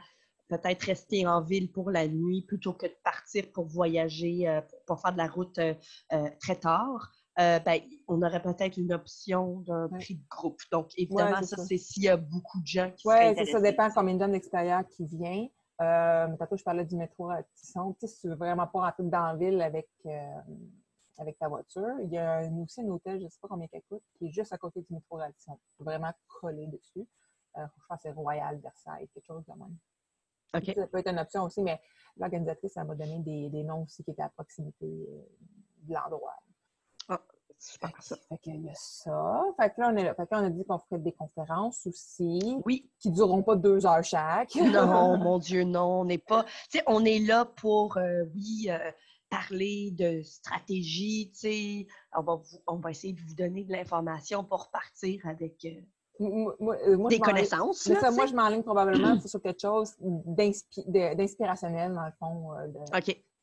peut-être 0.50 0.82
rester 0.82 1.26
en 1.26 1.40
ville 1.42 1.70
pour 1.70 1.90
la 1.90 2.06
nuit 2.08 2.42
plutôt 2.42 2.72
que 2.74 2.86
de 2.86 2.96
partir 3.04 3.44
pour 3.52 3.66
voyager, 3.66 4.48
euh, 4.48 4.60
pour, 4.86 5.00
faire 5.00 5.12
de 5.12 5.18
la 5.18 5.28
route 5.28 5.58
euh, 5.58 5.74
euh, 6.12 6.28
très 6.40 6.56
tard. 6.56 7.10
ben, 7.38 7.80
on 8.08 8.20
aurait 8.22 8.42
peut-être 8.42 8.76
une 8.76 8.92
option 8.92 9.60
d'un 9.60 9.86
Ouais. 9.88 9.98
prix 9.98 10.16
de 10.16 10.28
groupe. 10.28 10.60
Donc, 10.72 10.88
évidemment, 10.98 11.42
ça, 11.42 11.56
ça. 11.56 11.64
c'est 11.64 11.78
s'il 11.78 12.02
y 12.02 12.08
a 12.08 12.16
beaucoup 12.18 12.60
de 12.60 12.66
gens 12.66 12.90
qui 12.90 13.08
Oui, 13.08 13.14
c'est 13.36 13.46
ça 13.46 13.60
dépend 13.60 13.88
combien 13.90 14.14
de 14.14 14.20
gens 14.20 14.28
d'extérieur 14.28 14.82
qui 14.88 15.06
vient. 15.06 15.46
Euh, 15.80 16.26
mais 16.28 16.36
tantôt, 16.36 16.56
je 16.58 16.64
parlais 16.64 16.84
du 16.84 16.96
métro 16.96 17.30
à 17.30 17.42
Tisson. 17.54 17.94
Tu 17.94 18.06
sais, 18.06 18.14
si 18.14 18.20
tu 18.20 18.28
veux 18.28 18.34
vraiment 18.34 18.66
pas 18.66 18.80
rentrer 18.80 19.04
dans 19.04 19.26
la 19.28 19.36
ville 19.36 19.62
avec, 19.62 19.88
euh, 20.04 20.40
avec 21.16 21.38
ta 21.38 21.48
voiture, 21.48 21.94
il 22.02 22.10
y 22.12 22.18
a 22.18 22.38
un- 22.40 22.58
aussi 22.58 22.82
un 22.82 22.88
hôtel, 22.88 23.18
je 23.20 23.24
ne 23.24 23.30
sais 23.30 23.38
pas 23.40 23.48
combien 23.48 23.66
il 23.72 23.80
coûte, 23.88 24.02
qui 24.18 24.26
est 24.26 24.32
juste 24.32 24.52
à 24.52 24.58
côté 24.58 24.82
du 24.82 24.92
métro 24.92 25.18
à 25.18 25.32
Tisson. 25.32 25.58
Vraiment 25.78 26.12
collé 26.40 26.66
dessus. 26.66 27.06
Euh, 27.56 27.62
je 27.78 27.86
pense 27.88 27.96
que 27.96 28.02
c'est 28.02 28.10
Royal 28.12 28.58
Versailles, 28.58 29.08
quelque 29.14 29.24
chose 29.26 29.44
de 29.46 29.54
même. 29.58 29.76
Ça 30.52 30.60
peut 30.86 30.98
être 30.98 31.10
une 31.10 31.18
option 31.18 31.44
aussi, 31.44 31.62
mais 31.62 31.80
l'organisatrice, 32.16 32.76
elle 32.76 32.84
m'a 32.84 32.94
donné 32.94 33.18
des, 33.20 33.48
des 33.50 33.62
noms 33.62 33.82
aussi 33.82 34.02
qui 34.04 34.10
étaient 34.10 34.22
à 34.22 34.28
proximité 34.30 34.86
euh, 34.86 35.22
de 35.82 35.94
l'endroit. 35.94 36.34
Super, 37.62 37.92
ça. 38.02 38.16
Fait 38.30 38.38
qu'il 38.38 38.64
y 38.64 38.70
a 38.70 38.74
ça. 38.74 39.42
Fait 39.60 39.68
que 39.68 39.82
là, 39.82 39.90
on, 39.92 39.96
est 39.98 40.04
là. 40.04 40.14
Fait 40.14 40.26
que 40.26 40.34
là, 40.34 40.40
on 40.40 40.46
a 40.46 40.48
dit 40.48 40.64
qu'on 40.64 40.78
ferait 40.78 40.98
des 40.98 41.12
conférences 41.12 41.86
aussi, 41.86 42.40
Oui, 42.64 42.90
qui 42.98 43.10
dureront 43.10 43.42
pas 43.42 43.54
deux 43.54 43.84
heures 43.84 44.02
chaque. 44.02 44.54
non, 44.54 45.18
mon 45.18 45.38
Dieu, 45.38 45.64
non, 45.64 46.00
on 46.00 46.04
n'est 46.06 46.16
pas. 46.16 46.44
Tu 46.70 46.78
sais, 46.78 46.84
on 46.86 47.04
est 47.04 47.18
là 47.18 47.44
pour, 47.44 47.98
euh, 47.98 48.24
oui, 48.34 48.68
euh, 48.70 48.90
parler 49.28 49.90
de 49.90 50.22
stratégie, 50.22 51.30
tu 51.34 51.38
sais. 51.40 51.86
On 52.16 52.22
va, 52.22 52.36
vous- 52.36 52.62
on 52.66 52.76
va 52.76 52.92
essayer 52.92 53.12
de 53.12 53.20
vous 53.20 53.34
donner 53.34 53.64
de 53.64 53.72
l'information 53.72 54.42
pour 54.42 54.64
repartir 54.64 55.20
avec 55.26 55.62
euh, 55.66 55.82
Moi- 56.20 56.54
moi- 56.60 56.76
euh, 56.86 57.08
des 57.08 57.18
connaissances. 57.18 57.86
Là, 57.86 57.98
ça, 58.00 58.10
moi, 58.10 58.26
je 58.26 58.34
m'enligne 58.34 58.62
probablement 58.62 59.18
sur 59.26 59.40
quelque 59.42 59.60
chose 59.60 59.94
d'inspirationnel, 59.98 61.94
dans 61.94 62.04
le 62.04 62.12
fond, 62.18 62.52
euh, 62.54 62.68
de- 62.68 62.78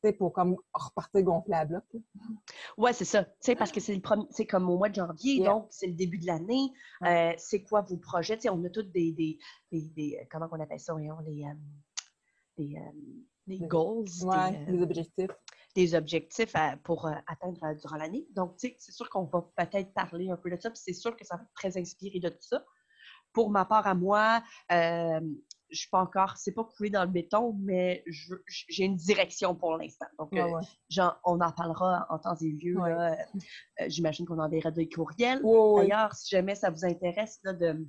OK. 0.06 0.16
pour 0.16 0.32
comme 0.32 0.56
repartir 0.72 1.22
gonfler 1.24 1.54
à 1.54 1.64
bloc. 1.64 1.82
Ouais, 2.76 2.92
c'est 2.92 3.04
ça. 3.04 3.24
Tu 3.24 3.30
sais, 3.40 3.56
parce 3.56 3.72
que 3.72 3.80
c'est 3.80 3.94
le 3.94 4.00
premier, 4.00 4.26
c'est 4.30 4.46
comme 4.46 4.70
au 4.70 4.76
mois 4.78 4.88
de 4.88 4.94
janvier, 4.94 5.34
Yeah. 5.38 5.50
donc 5.50 5.66
c'est 5.70 5.88
le 5.88 5.94
début 5.94 6.18
de 6.18 6.26
l'année. 6.26 6.70
Euh, 7.04 7.32
c'est 7.36 7.62
quoi 7.62 7.80
vos 7.82 7.96
projets? 7.96 8.38
On 8.48 8.64
a 8.64 8.70
tous 8.70 8.82
des, 8.82 9.10
des, 9.12 9.38
des, 9.72 9.82
des- 9.96 10.28
comment 10.30 10.46
on 10.52 10.60
appelle 10.60 10.78
ça, 10.80 10.92
voyons, 10.92 11.18
les, 11.26 11.44
euh, 11.44 11.54
des, 12.58 12.76
euh, 12.76 12.80
des 13.48 13.58
Des- 13.58 13.66
goals, 13.66 14.04
Ouais, 14.22 14.50
des, 14.52 14.56
euh, 14.56 14.64
les 14.76 14.82
objectifs. 14.82 15.30
des 15.74 15.94
objectifs 15.94 16.54
à- 16.54 16.76
pour 16.78 17.06
euh, 17.06 17.12
atteindre 17.26 17.62
euh, 17.64 17.74
durant 17.74 17.96
l'année. 17.96 18.26
Donc, 18.34 18.56
tu 18.56 18.68
sais, 18.68 18.76
c'est 18.78 18.92
sûr 18.92 19.08
qu'on 19.10 19.24
va 19.24 19.42
peut-être 19.56 19.92
parler 19.94 20.30
un 20.30 20.36
peu 20.36 20.50
de 20.50 20.60
ça, 20.60 20.70
puis 20.70 20.80
c'est 20.82 20.92
sûr 20.92 21.16
que 21.16 21.24
ça 21.24 21.36
va 21.36 21.42
être 21.42 21.52
très 21.54 21.76
inspiré 21.78 22.18
de 22.20 22.28
tout 22.28 22.36
ça. 22.40 22.64
Pour 23.32 23.50
ma 23.50 23.64
part 23.64 23.86
à 23.86 23.94
moi, 23.94 24.42
euh, 24.72 25.20
je 25.70 25.78
suis 25.80 25.90
pas 25.90 26.00
encore, 26.00 26.36
c'est 26.38 26.52
pas 26.52 26.64
coulé 26.64 26.88
dans 26.90 27.02
le 27.04 27.10
béton, 27.10 27.54
mais 27.60 28.02
j'ai 28.68 28.84
une 28.84 28.96
direction 28.96 29.54
pour 29.54 29.76
l'instant. 29.76 30.06
Donc, 30.18 30.32
Ouais, 30.32 30.42
ouais. 30.50 30.62
genre, 30.88 31.20
on 31.24 31.38
en 31.40 31.52
parlera 31.52 32.06
en 32.08 32.18
temps 32.18 32.34
et 32.40 32.50
lieu. 32.50 32.76
J'imagine 33.86 34.26
qu'on 34.26 34.38
enverra 34.38 34.70
des 34.70 34.88
courriels. 34.88 35.42
D'ailleurs, 35.42 36.14
si 36.14 36.30
jamais 36.34 36.54
ça 36.54 36.70
vous 36.70 36.84
intéresse, 36.84 37.38
là, 37.44 37.52
de, 37.52 37.86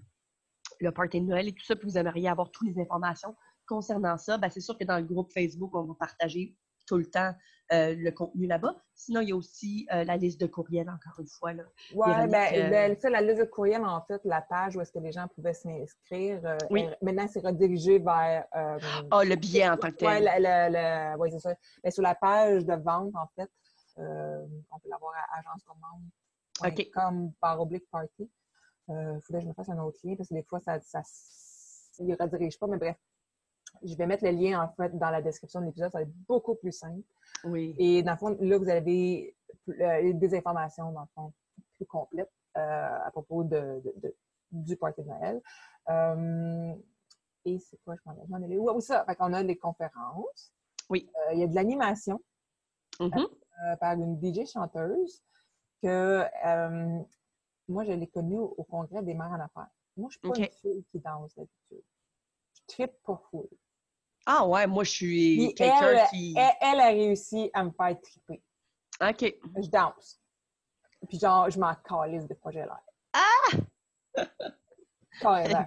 le 0.82 0.92
party 0.92 1.22
de 1.22 1.25
Noël 1.25 1.48
et 1.48 1.54
tout 1.54 1.63
ça, 1.66 1.75
puis 1.75 1.88
vous 1.89 1.98
aimeriez 1.98 2.28
avoir 2.30 2.51
toutes 2.51 2.68
les 2.68 2.80
informations 2.82 3.36
concernant 3.70 4.18
ça, 4.18 4.38
ben, 4.40 4.50
c'est 4.50 4.60
sûr 4.62 4.76
que 4.78 4.84
dans 4.84 4.98
le 4.98 5.04
groupe 5.04 5.32
Facebook, 5.32 5.70
on 5.76 5.84
va 5.84 5.94
partager 5.94 6.58
tout 6.88 6.98
le 6.98 7.06
temps 7.06 7.34
euh, 7.72 7.94
le 7.96 8.10
contenu 8.10 8.48
là-bas. 8.48 8.76
Sinon, 8.96 9.22
il 9.22 9.30
y 9.30 9.32
a 9.32 9.36
aussi 9.36 9.88
euh, 9.94 10.04
la 10.04 10.18
liste 10.18 10.42
de 10.42 10.48
courriels, 10.48 10.90
encore 10.90 11.20
une 11.20 11.28
fois. 11.28 11.54
Véronique, 11.54 12.32
ben, 12.32 12.52
euh, 12.56 12.70
ben, 12.72 12.98
la 13.12 13.22
liste 13.22 13.38
de 13.38 13.44
courriel, 13.44 13.86
en 13.86 14.02
fait, 14.02 14.20
la 14.26 14.42
page 14.42 14.76
où 14.76 14.82
est-ce 14.82 14.92
que 14.92 14.98
les 14.98 15.12
gens 15.12 15.28
pouvaient 15.36 15.54
s'inscrire, 15.54 16.42
euh, 16.44 16.58
Oui. 16.72 16.88
maintenant, 17.04 17.28
c'est 17.28 17.46
redirigé 17.46 18.00
vers... 18.00 18.48
Ah, 18.52 18.80
le 19.24 19.36
billet 19.36 19.70
en 19.70 19.78
tant 19.78 19.92
que 19.92 19.98
tel. 19.98 20.24
La- 20.24 21.16
ouais, 21.18 21.30
c'est 21.30 21.40
ça. 21.40 21.54
Mais 21.84 21.92
sur 21.92 22.02
la 22.02 22.16
page 22.16 22.66
de 22.66 22.74
vente, 22.74 23.14
en 23.16 23.28
fait, 23.36 23.52
on 23.98 24.80
peut 24.80 24.90
l'avoir 24.90 25.14
à 25.16 25.40
agencecommande.com 25.40 27.34
par 27.40 27.62
oblique 27.62 27.88
party. 27.92 28.32
Il 28.88 29.20
faudrait 29.22 29.42
que 29.42 29.44
je 29.44 29.48
me 29.50 29.53
fasse 29.53 29.70
un 29.70 29.77
autre 29.77 30.00
lien 30.03 30.16
parce 30.16 30.29
que 30.29 30.34
des 30.34 30.44
fois, 30.44 30.60
ça 30.60 30.79
ça 30.82 31.03
ne 32.03 32.16
redirige 32.20 32.58
pas. 32.58 32.66
Mais 32.66 32.77
bref, 32.77 32.98
je 33.83 33.96
vais 33.96 34.05
mettre 34.05 34.24
le 34.25 34.31
lien, 34.31 34.61
en 34.63 34.70
fait, 34.74 34.98
dans 34.98 35.09
la 35.09 35.22
description 35.22 35.61
de 35.61 35.65
l'épisode. 35.68 35.92
Ça 35.92 36.00
va 36.00 36.03
être 36.03 36.13
beaucoup 36.27 36.55
plus 36.55 36.72
simple. 36.72 37.01
Oui. 37.44 37.75
Et 37.77 38.03
dans 38.03 38.11
le 38.13 38.18
fond, 38.18 38.37
là, 38.39 38.57
vous 38.57 38.70
avez 38.70 39.35
euh, 39.70 40.13
des 40.13 40.35
informations, 40.35 40.92
dans 40.92 41.01
le 41.01 41.07
fond, 41.15 41.33
plus 41.77 41.85
complètes 41.85 42.31
euh, 42.57 42.98
à 43.05 43.09
propos 43.11 43.44
de, 43.44 43.81
de- 43.83 43.94
de- 43.98 44.15
du 44.51 44.75
party 44.77 45.01
de 45.03 45.07
Noël. 45.07 45.42
Euh, 45.89 46.74
et 47.46 47.59
c'est 47.59 47.77
quoi, 47.83 47.96
je 47.96 48.01
m'en 48.05 48.15
je 48.25 48.29
m'en 48.29 48.37
allais? 48.37 48.57
Oui, 48.57 48.72
oui, 48.75 48.81
ça. 48.81 49.05
Fait 49.05 49.15
qu'on 49.15 49.31
a 49.33 49.42
les 49.44 49.57
conférences. 49.57 50.51
Oui. 50.89 51.09
Euh, 51.27 51.33
Il 51.33 51.39
y 51.39 51.44
a 51.44 51.48
de 51.48 51.55
l'animation 51.55 52.20
Mhm. 53.00 53.11
euh, 53.18 53.75
par 53.77 53.94
une 53.94 54.20
DJ 54.20 54.46
chanteuse 54.46 55.24
que 55.81 56.24
moi, 57.68 57.83
je 57.85 57.92
l'ai 57.94 58.07
connue 58.07 58.37
au, 58.39 58.55
au 58.57 58.63
congrès 58.63 59.01
des 59.03 59.13
mères 59.13 59.31
en 59.31 59.39
affaires. 59.39 59.70
Moi, 59.96 60.09
je 60.09 60.18
suis 60.18 60.27
pas 60.27 60.37
une 60.37 60.50
fille 60.51 60.83
qui 60.92 61.00
danse 61.00 61.35
d'habitude. 61.35 61.83
Je 62.55 62.61
trippe 62.68 62.94
pas 63.03 63.22
full. 63.29 63.48
Ah 64.31 64.46
ouais, 64.46 64.68
moi, 64.68 64.83
je 64.83 64.92
suis 64.92 65.53
quelqu'un 65.55 66.05
qui... 66.11 66.35
elle, 66.37 66.53
elle 66.61 66.79
a 66.81 66.87
réussi 66.89 67.50
à 67.51 67.63
me 67.63 67.72
faire 67.72 68.00
triper. 68.00 68.44
OK. 69.01 69.35
Je 69.63 69.70
danse. 69.70 70.20
Puis 71.07 71.18
genre, 71.18 71.50
je 71.50 71.59
m'en 71.59 71.74
calisse 71.74 72.27
des 72.27 72.35
projets 72.35 72.65
là. 72.65 72.79
Ah! 73.13 74.24
Carrément. 75.20 75.65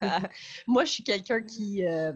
moi, 0.66 0.84
je 0.84 0.90
suis 0.92 1.04
quelqu'un 1.04 1.40
qui... 1.42 1.86
euh, 1.86 2.12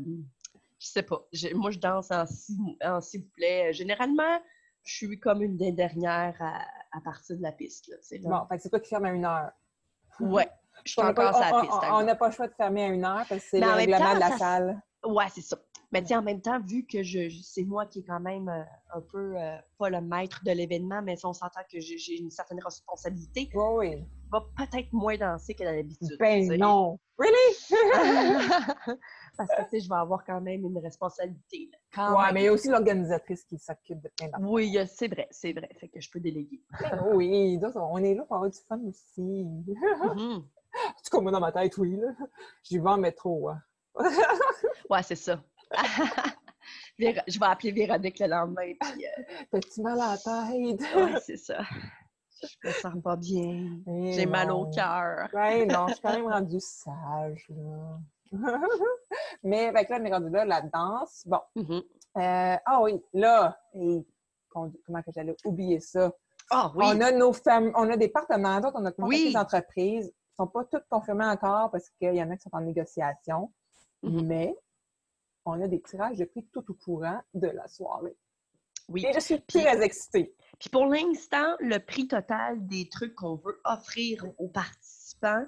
je 0.81 0.87
sais 0.87 1.03
pas. 1.03 1.25
Moi, 1.55 1.71
je 1.71 1.79
danse 1.79 2.11
en 2.11 2.27
s'il 2.27 2.57
en 2.83 3.01
s'il 3.01 3.21
vous 3.23 3.29
plaît. 3.37 3.73
Généralement, 3.73 4.41
je 4.83 4.95
suis 4.97 5.21
comme 5.21 5.43
une 5.43 5.57
des 5.57 5.71
dernières 5.71 6.35
à, 6.41 6.59
à 6.91 7.01
partir 7.03 7.37
de 7.37 7.43
la 7.43 7.53
piste. 7.53 7.87
Là, 7.89 7.97
C'est 8.01 8.19
là. 8.19 8.31
Bon, 8.31 8.47
fait 8.49 8.57
que 8.57 8.63
c'est 8.63 8.71
toi 8.71 8.81
qui 8.81 8.89
ferme 8.89 9.05
à 9.05 9.11
une 9.13 9.25
heure. 9.25 9.51
Ouais. 10.19 10.49
Je 10.85 10.91
suis 10.93 11.01
On 11.01 11.05
n'a 11.05 11.11
encore 11.11 11.31
pas, 11.31 11.47
sur 11.47 11.55
la 11.57 11.61
piste. 11.63 11.73
on- 11.85 11.95
on 11.99 12.03
n'a 12.03 12.15
pas 12.17 12.27
le 12.29 12.35
choix 12.35 12.49
de 12.49 12.55
fermer 12.55 12.85
à 12.85 12.89
une 12.89 13.05
heure 13.05 13.25
parce 13.29 13.43
que 13.43 13.49
c'est 13.49 13.61
le 13.61 13.71
règlement 13.71 14.15
de 14.15 14.21
la 14.21 14.31
ça- 14.31 14.39
salle. 14.39 14.83
Ouais, 15.05 15.27
c'est 15.33 15.41
ça. 15.43 15.57
Mais 15.93 16.03
tu 16.03 16.09
sais, 16.09 16.17
en 16.17 16.23
même 16.23 16.41
temps, 16.41 16.61
vu 16.61 16.85
que 16.87 17.03
je, 17.03 17.29
je- 17.29 17.43
c'est 17.43 17.65
moi 17.65 17.87
qui 17.87 18.01
est 18.01 18.05
quand 18.05 18.21
même 18.21 18.49
euh, 18.49 18.63
un 18.95 19.01
peu, 19.01 19.35
euh, 19.41 19.57
pas 19.79 19.91
le 19.91 20.01
maître 20.01 20.41
de 20.45 20.51
l'événement, 20.53 21.03
mais 21.03 21.17
si 21.17 21.25
on 21.27 21.33
s'entend 21.33 21.61
que 21.71 21.79
j'ai 21.81 22.19
une 22.19 22.31
certaine 22.31 22.61
responsabilité, 22.63 23.49
Oui, 23.55 23.63
oui. 23.79 23.91
je 24.33 24.39
vais 24.39 24.45
peut-être 24.57 24.93
moins 24.93 25.17
danser 25.17 25.55
que 25.55 25.65
d'habitude. 25.65 26.09
tu 26.11 26.17
Ben 26.19 26.57
non. 26.59 26.99
Really? 27.17 27.57
Parce 29.37 29.51
que, 29.51 29.63
tu 29.65 29.69
sais, 29.71 29.81
je 29.81 29.89
vais 29.89 29.95
avoir 29.97 30.25
quand 30.25 30.41
même 30.41 30.65
une 30.65 30.79
responsabilité. 30.79 31.71
même. 31.97 32.35
mais 32.35 32.43
il 32.43 32.45
y 32.45 32.49
a 32.49 32.53
aussi 32.53 32.69
l'organisatrice 32.69 33.45
qui 33.45 33.59
s'occupe 33.59 34.01
de 34.01 34.09
plein 34.17 34.29
d'affaires. 34.29 34.49
Oui, 34.49 34.77
euh, 34.79 34.85
c'est 34.89 35.09
vrai, 35.09 35.29
c'est 35.31 35.53
vrai. 35.53 35.69
Fait 35.79 35.89
que 35.89 36.01
je 36.01 36.11
peux 36.11 36.21
déléguer. 36.21 36.61
Oui, 37.13 37.59
donc, 37.59 37.73
on 37.77 37.99
est 37.99 38.15
là 38.15 38.25
pour 38.25 38.37
avoir 38.37 38.51
du 38.51 38.59
fun 38.69 38.81
aussi. 38.87 39.47
En 39.69 40.45
tout 41.05 41.11
cas, 41.11 41.21
moi, 41.21 41.31
dans 41.33 41.41
ma 41.41 41.53
tête, 41.53 41.77
oui. 41.79 41.97
là. 41.97 42.09
J'y 42.65 42.79
vais 42.79 42.89
en 42.89 42.99
métro. 42.99 43.49
hein. 43.49 43.61
Ouais, 44.91 45.03
c'est 45.05 45.15
ça. 45.17 45.41
Je 46.99 47.39
vais 47.39 47.47
appeler 47.47 47.73
Véronique 47.73 48.19
le 48.21 48.27
lendemain. 48.27 48.73
Puis, 48.81 49.07
euh, 49.07 49.23
T'as-tu 49.51 49.83
mal 49.83 50.01
à 50.01 50.13
la 50.13 50.17
tête? 50.17 50.81
ouais, 50.97 51.21
c'est 51.25 51.37
ça. 51.37 51.63
Je 52.43 52.69
me 52.69 52.73
sens 52.73 53.03
pas 53.03 53.17
bien. 53.17 53.79
J'ai 54.13 54.27
mal 54.27 54.51
au 54.51 54.71
cœur. 54.71 55.29
Ouais, 55.33 55.67
non, 55.67 55.89
je 55.89 55.95
suis 55.95 56.03
quand 56.03 56.13
même 56.13 56.29
rendue 56.29 56.61
sage, 56.61 57.47
là. 57.49 57.99
Mais 59.43 59.67
avec 59.67 59.89
là, 59.89 59.99
on 60.01 60.05
est 60.05 60.13
rendu 60.13 60.31
là, 60.31 60.45
la 60.45 60.61
danse. 60.61 61.23
Bon. 61.27 61.41
Mhm. 61.55 61.83
Euh, 62.17 62.57
ah 62.65 62.81
oui, 62.83 63.01
là, 63.13 63.59
et 63.75 64.07
comment 64.51 65.03
que 65.03 65.11
j'allais 65.15 65.37
oublier 65.45 65.81
ça? 65.81 66.13
Ah 66.51 66.71
oui. 66.75 66.85
On 66.87 67.01
a 67.01 67.13
nos 67.13 67.33
on 67.77 67.91
a 67.91 67.97
des 67.97 68.09
partenaires, 68.09 68.61
donc 68.61 68.73
on 68.75 68.85
a 68.85 68.93
contacté 68.93 69.03
Oui. 69.03 69.31
des 69.31 69.37
entreprises. 69.37 70.07
Ils 70.07 70.43
ne 70.43 70.45
sont 70.45 70.51
pas 70.51 70.65
toutes 70.65 70.87
confirmées 70.91 71.25
encore 71.25 71.71
parce 71.71 71.89
qu'il 71.91 72.15
y 72.15 72.23
en 72.23 72.31
a 72.31 72.37
qui 72.37 72.43
sont 72.43 72.51
en 72.53 72.61
négociation. 72.61 73.53
Mhm. 74.03 74.27
Mais 74.27 74.57
on 75.45 75.61
a 75.61 75.69
des 75.69 75.81
tirages 75.81 76.19
de 76.19 76.25
prix 76.25 76.45
tout 76.53 76.65
au 76.71 76.75
courant 76.75 77.21
de 77.35 77.49
la 77.49 77.67
soirée. 77.69 78.17
Oui. 78.89 79.05
Et 79.07 79.13
je 79.15 79.21
suis 79.21 79.41
très 79.43 79.83
excitée. 79.83 80.35
Puis 80.59 80.69
pour 80.69 80.87
l'instant, 80.87 81.57
le 81.61 81.79
prix 81.79 82.07
total 82.07 82.67
des 82.67 82.89
trucs 82.89 83.15
qu'on 83.15 83.37
veut 83.37 83.59
offrir 83.65 84.25
aux 84.39 84.49
participants, 84.49 85.45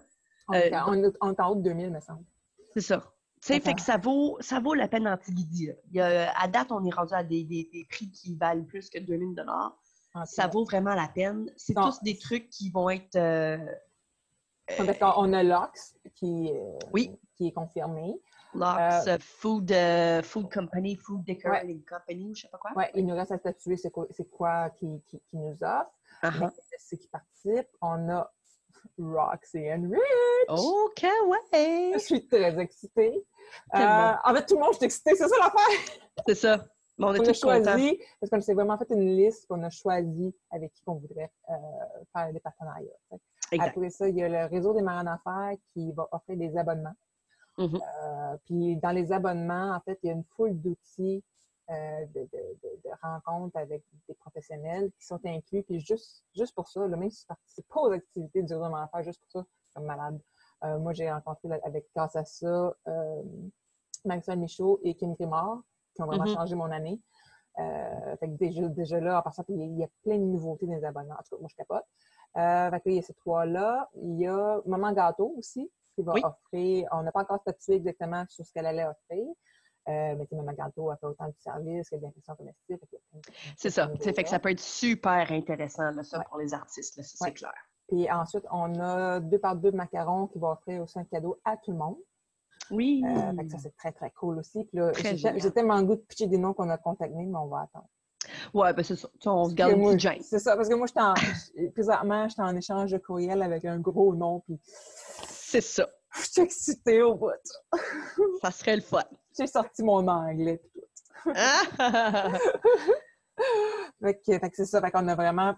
On, 0.48 0.52
est, 0.54 0.72
Euh, 0.72 0.78
on 0.86 1.02
est- 1.02 1.16
on 1.20 1.32
est 1.32 1.40
en 1.40 1.50
haut 1.50 1.54
de 1.56 1.62
2000, 1.62 1.90
me 1.90 1.98
semble. 2.00 2.24
c'est 2.72 2.80
ça. 2.80 2.98
Tu 3.42 3.48
sais, 3.52 3.58
fait 3.60 3.74
que 3.74 3.80
ça 3.80 3.96
vaut, 3.96 4.36
ça 4.40 4.60
vaut 4.60 4.74
la 4.74 4.86
peine 4.88 5.02
d'Antiguidi. 5.04 5.66
là. 5.66 5.72
Il 5.90 5.96
y 5.96 6.00
a- 6.00 6.32
À 6.40 6.46
date, 6.48 6.70
on 6.70 6.84
est 6.84 6.94
rendu 6.94 7.12
à 7.14 7.24
des, 7.24 7.42
des- 7.44 7.68
des 7.72 7.84
prix 7.90 8.08
qui 8.10 8.34
valent 8.36 8.62
plus 8.64 8.88
que 8.88 8.98
2000 9.00 9.34
En 10.14 10.24
Ça 10.24 10.44
tout 10.44 10.48
cas. 10.48 10.52
vaut 10.52 10.64
vraiment 10.64 10.94
la 10.94 11.08
peine. 11.08 11.50
C'est 11.56 11.74
tous 11.74 12.00
des 12.02 12.16
trucs 12.16 12.48
qui 12.48 12.70
vont 12.70 12.88
être 12.90 13.16
euh, 13.16 13.58
on 15.16 15.32
a 15.32 15.42
Lux 15.42 15.94
qui, 16.14 16.50
euh, 16.52 16.78
Oui. 16.92 17.10
qui 17.36 17.48
est 17.48 17.52
confirmé. 17.52 18.14
Locks, 18.54 19.06
euh, 19.08 19.18
Food, 19.20 19.70
euh, 19.72 20.22
Food 20.22 20.52
Company, 20.52 20.96
Food 20.96 21.24
Decorating 21.24 21.84
Company, 21.84 22.30
ou 22.30 22.34
je 22.34 22.42
sais 22.42 22.48
pas 22.48 22.58
quoi. 22.58 22.72
Ouais, 22.74 22.90
il 22.94 23.06
nous 23.06 23.14
reste 23.14 23.32
à 23.32 23.38
statuer 23.38 23.76
c'est 23.76 23.90
quoi, 23.90 24.06
quoi 24.32 24.70
qui, 24.70 25.02
qui, 25.06 25.20
qui 25.20 25.36
nous 25.36 25.56
offre. 25.62 25.90
Ceux 26.78 26.96
qui 26.96 27.08
participent, 27.08 27.68
on 27.82 28.08
a 28.10 28.30
Roxy 28.98 29.70
and 29.70 29.90
Rich. 29.90 30.48
OK, 30.48 31.02
ouais! 31.02 31.92
Je 31.94 31.98
suis 31.98 32.26
très 32.28 32.58
excitée. 32.58 33.26
Euh, 33.74 34.12
en 34.24 34.34
fait, 34.34 34.46
tout 34.46 34.54
le 34.54 34.60
monde, 34.60 34.72
je 34.72 34.76
suis 34.78 34.86
excitée. 34.86 35.14
C'est 35.16 35.28
ça 35.28 35.36
l'affaire. 35.38 36.00
C'est 36.26 36.34
ça. 36.34 36.64
On 36.98 37.12
est 37.14 37.18
On 37.18 37.22
a 37.22 37.26
contents. 37.26 37.34
choisi, 37.34 38.00
parce 38.18 38.30
qu'on 38.30 38.40
s'est 38.40 38.54
vraiment 38.54 38.78
fait 38.78 38.88
une 38.90 39.16
liste, 39.16 39.46
on 39.50 39.62
a 39.62 39.68
choisi 39.68 40.34
avec 40.50 40.72
qui 40.72 40.82
on 40.86 40.94
voudrait 40.94 41.30
euh, 41.50 41.54
faire 42.10 42.32
des 42.32 42.40
partenariats. 42.40 42.88
Exact. 43.52 43.68
Après 43.68 43.90
ça, 43.90 44.08
il 44.08 44.16
y 44.16 44.22
a 44.22 44.28
le 44.30 44.46
réseau 44.50 44.72
des 44.72 44.80
marins 44.80 45.04
d'affaires 45.04 45.56
qui 45.74 45.92
va 45.92 46.08
offrir 46.10 46.38
des 46.38 46.56
abonnements. 46.56 46.94
Mhm. 47.58 47.76
Euh, 47.76 48.36
puis 48.44 48.76
dans 48.76 48.90
les 48.90 49.12
abonnements, 49.12 49.74
en 49.74 49.80
fait, 49.80 49.98
il 50.02 50.06
y 50.08 50.10
a 50.10 50.12
une 50.14 50.24
foule 50.24 50.60
d'outils 50.60 51.22
euh, 51.70 52.06
de, 52.14 52.20
de- 52.20 52.58
de- 52.84 52.90
rencontres 53.02 53.56
avec 53.56 53.82
des 54.06 54.14
professionnels 54.14 54.90
qui 54.98 55.04
sont 55.06 55.18
inclus. 55.24 55.62
Puis 55.64 55.80
juste, 55.80 56.22
juste 56.34 56.54
pour 56.54 56.68
ça, 56.68 56.86
là, 56.86 56.96
même 56.96 57.10
si 57.10 57.20
tu 57.20 57.24
ne 57.24 57.34
participes 57.34 57.66
pas 57.68 57.80
aux 57.80 57.90
activités 57.90 58.42
du 58.42 58.48
d'affaires, 58.54 59.02
juste 59.02 59.20
pour 59.20 59.30
ça, 59.42 59.46
comme 59.74 59.84
malade. 59.84 60.20
Euh, 60.64 60.78
moi, 60.78 60.92
j'ai 60.92 61.10
rencontré 61.10 61.48
avec 61.64 61.86
grâce 61.94 62.14
à 62.14 62.24
ça 62.24 62.72
euh, 62.86 63.22
Maxwell 64.04 64.38
Michaud 64.38 64.78
et 64.84 64.94
Kim 64.94 65.14
Grimard, 65.14 65.60
qui 65.94 66.02
ont 66.02 66.06
vraiment 66.06 66.24
Mhm. 66.24 66.34
changé 66.34 66.54
mon 66.54 66.70
année. 66.70 67.00
Euh, 67.58 68.16
fait 68.18 68.28
que 68.28 68.34
déjà, 68.36 68.68
déjà 68.68 69.00
là, 69.00 69.18
en 69.18 69.22
passant, 69.22 69.42
il 69.48 69.56
y, 69.58 69.62
a, 69.62 69.64
il 69.64 69.78
y 69.78 69.84
a 69.84 69.88
plein 70.02 70.18
de 70.18 70.24
nouveautés 70.24 70.66
dans 70.66 70.74
les 70.74 70.84
abonnements. 70.84 71.14
En 71.14 71.22
tout 71.22 71.34
cas, 71.36 71.40
moi, 71.40 71.48
je 71.50 71.56
capote. 71.56 71.84
Euh, 72.36 72.70
fait 72.70 72.80
que 72.80 72.88
là, 72.88 72.92
il 72.92 72.96
y 72.96 72.98
a 72.98 73.02
ces 73.02 73.14
trois-là. 73.14 73.90
Il 73.96 74.18
y 74.20 74.26
a 74.26 74.60
Maman 74.66 74.92
Gâteau 74.92 75.34
aussi, 75.36 75.68
qui 75.96 76.02
va 76.02 76.12
Oui. 76.12 76.22
offrir. 76.24 76.88
On 76.92 77.02
n'a 77.02 77.10
pas 77.10 77.22
encore 77.22 77.40
statué 77.40 77.74
exactement 77.74 78.24
sur 78.28 78.44
ce 78.46 78.52
qu'elle 78.52 78.66
allait 78.66 78.84
offrir. 78.84 79.26
Euh, 79.88 80.14
mais 80.16 80.26
tu 80.26 80.30
sais, 80.30 80.36
Maman 80.36 80.52
Gâteau 80.52 80.90
a 80.90 80.96
fait 80.96 81.06
autant 81.06 81.26
de 81.28 81.34
services 81.38 81.88
que 81.90 81.96
de 81.96 82.02
l'impression 82.02 82.34
comestible. 82.36 82.80
De- 82.92 83.20
C'est 83.56 83.70
ça. 83.70 83.86
de 83.86 84.02
sais, 84.02 84.12
Fait 84.12 84.24
que 84.24 84.28
ça 84.28 84.38
peut 84.40 84.50
être 84.50 84.60
super 84.60 85.30
intéressant, 85.30 85.90
là, 85.92 86.02
ça, 86.02 86.18
Ouais. 86.18 86.24
pour 86.28 86.38
les 86.38 86.52
artistes, 86.54 86.96
là, 86.96 87.02
ça, 87.02 87.24
Ouais. 87.24 87.30
c'est 87.30 87.34
clair. 87.34 87.54
Puis 87.88 88.10
ensuite, 88.10 88.44
on 88.50 88.80
a 88.80 89.20
deux 89.20 89.38
par 89.38 89.54
deux 89.56 89.70
macarons 89.70 90.26
qui 90.26 90.38
vont 90.40 90.50
offrir 90.50 90.82
aussi 90.82 90.98
un 90.98 91.04
cadeau 91.04 91.38
à 91.44 91.56
tout 91.56 91.70
le 91.70 91.76
monde. 91.78 91.96
Oui. 92.72 93.00
Euh, 93.06 93.36
fait 93.36 93.44
que 93.46 93.52
ça, 93.52 93.58
c'est 93.58 93.76
très, 93.76 93.92
très 93.92 94.10
cool 94.10 94.38
aussi. 94.38 94.64
Puis 94.64 94.76
là, 94.78 94.92
j'ai 94.92 95.52
tellement 95.52 95.76
le 95.78 95.84
goût 95.84 95.94
de 95.94 96.00
pitcher 96.00 96.26
des 96.26 96.38
noms 96.38 96.52
qu'on 96.52 96.68
a 96.68 96.78
contactés, 96.78 97.14
mais 97.14 97.38
on 97.38 97.46
va 97.46 97.60
attendre. 97.60 97.86
Ouais, 98.52 98.72
ben 98.72 98.82
c'est 98.82 98.96
ça. 98.96 99.08
On 99.26 99.44
se 99.48 99.54
garde 99.54 99.74
une. 99.78 100.00
C'est 100.00 100.40
ça, 100.40 100.56
parce 100.56 100.68
que 100.68 100.74
moi, 100.74 100.88
j'étais 100.88 101.00
en, 101.00 101.14
présentement, 101.72 102.28
j'étais 102.28 102.42
en 102.42 102.56
échange 102.56 102.90
de 102.90 102.98
courriel 102.98 103.40
avec 103.40 103.64
un 103.64 103.78
gros 103.78 104.16
nom, 104.16 104.40
puis 104.40 104.58
C'est 105.60 105.82
ça. 105.82 105.88
je 106.16 106.22
suis 106.30 106.42
excitée 106.42 107.02
au 107.02 107.14
bout. 107.14 107.30
Ça 108.42 108.50
serait 108.50 108.76
le 108.76 108.82
fun. 108.82 109.02
J'ai 109.38 109.46
sorti 109.46 109.82
mon 109.82 110.06
anglais. 110.06 110.60
tout. 110.72 111.32
Ah! 111.34 112.32
Fait 114.02 114.14
que, 114.14 114.38
fait 114.38 114.50
que 114.50 114.56
c'est 114.56 114.64
ça, 114.64 114.80
fait 114.80 114.90
qu'on 114.90 115.06
a 115.08 115.14
vraiment 115.14 115.54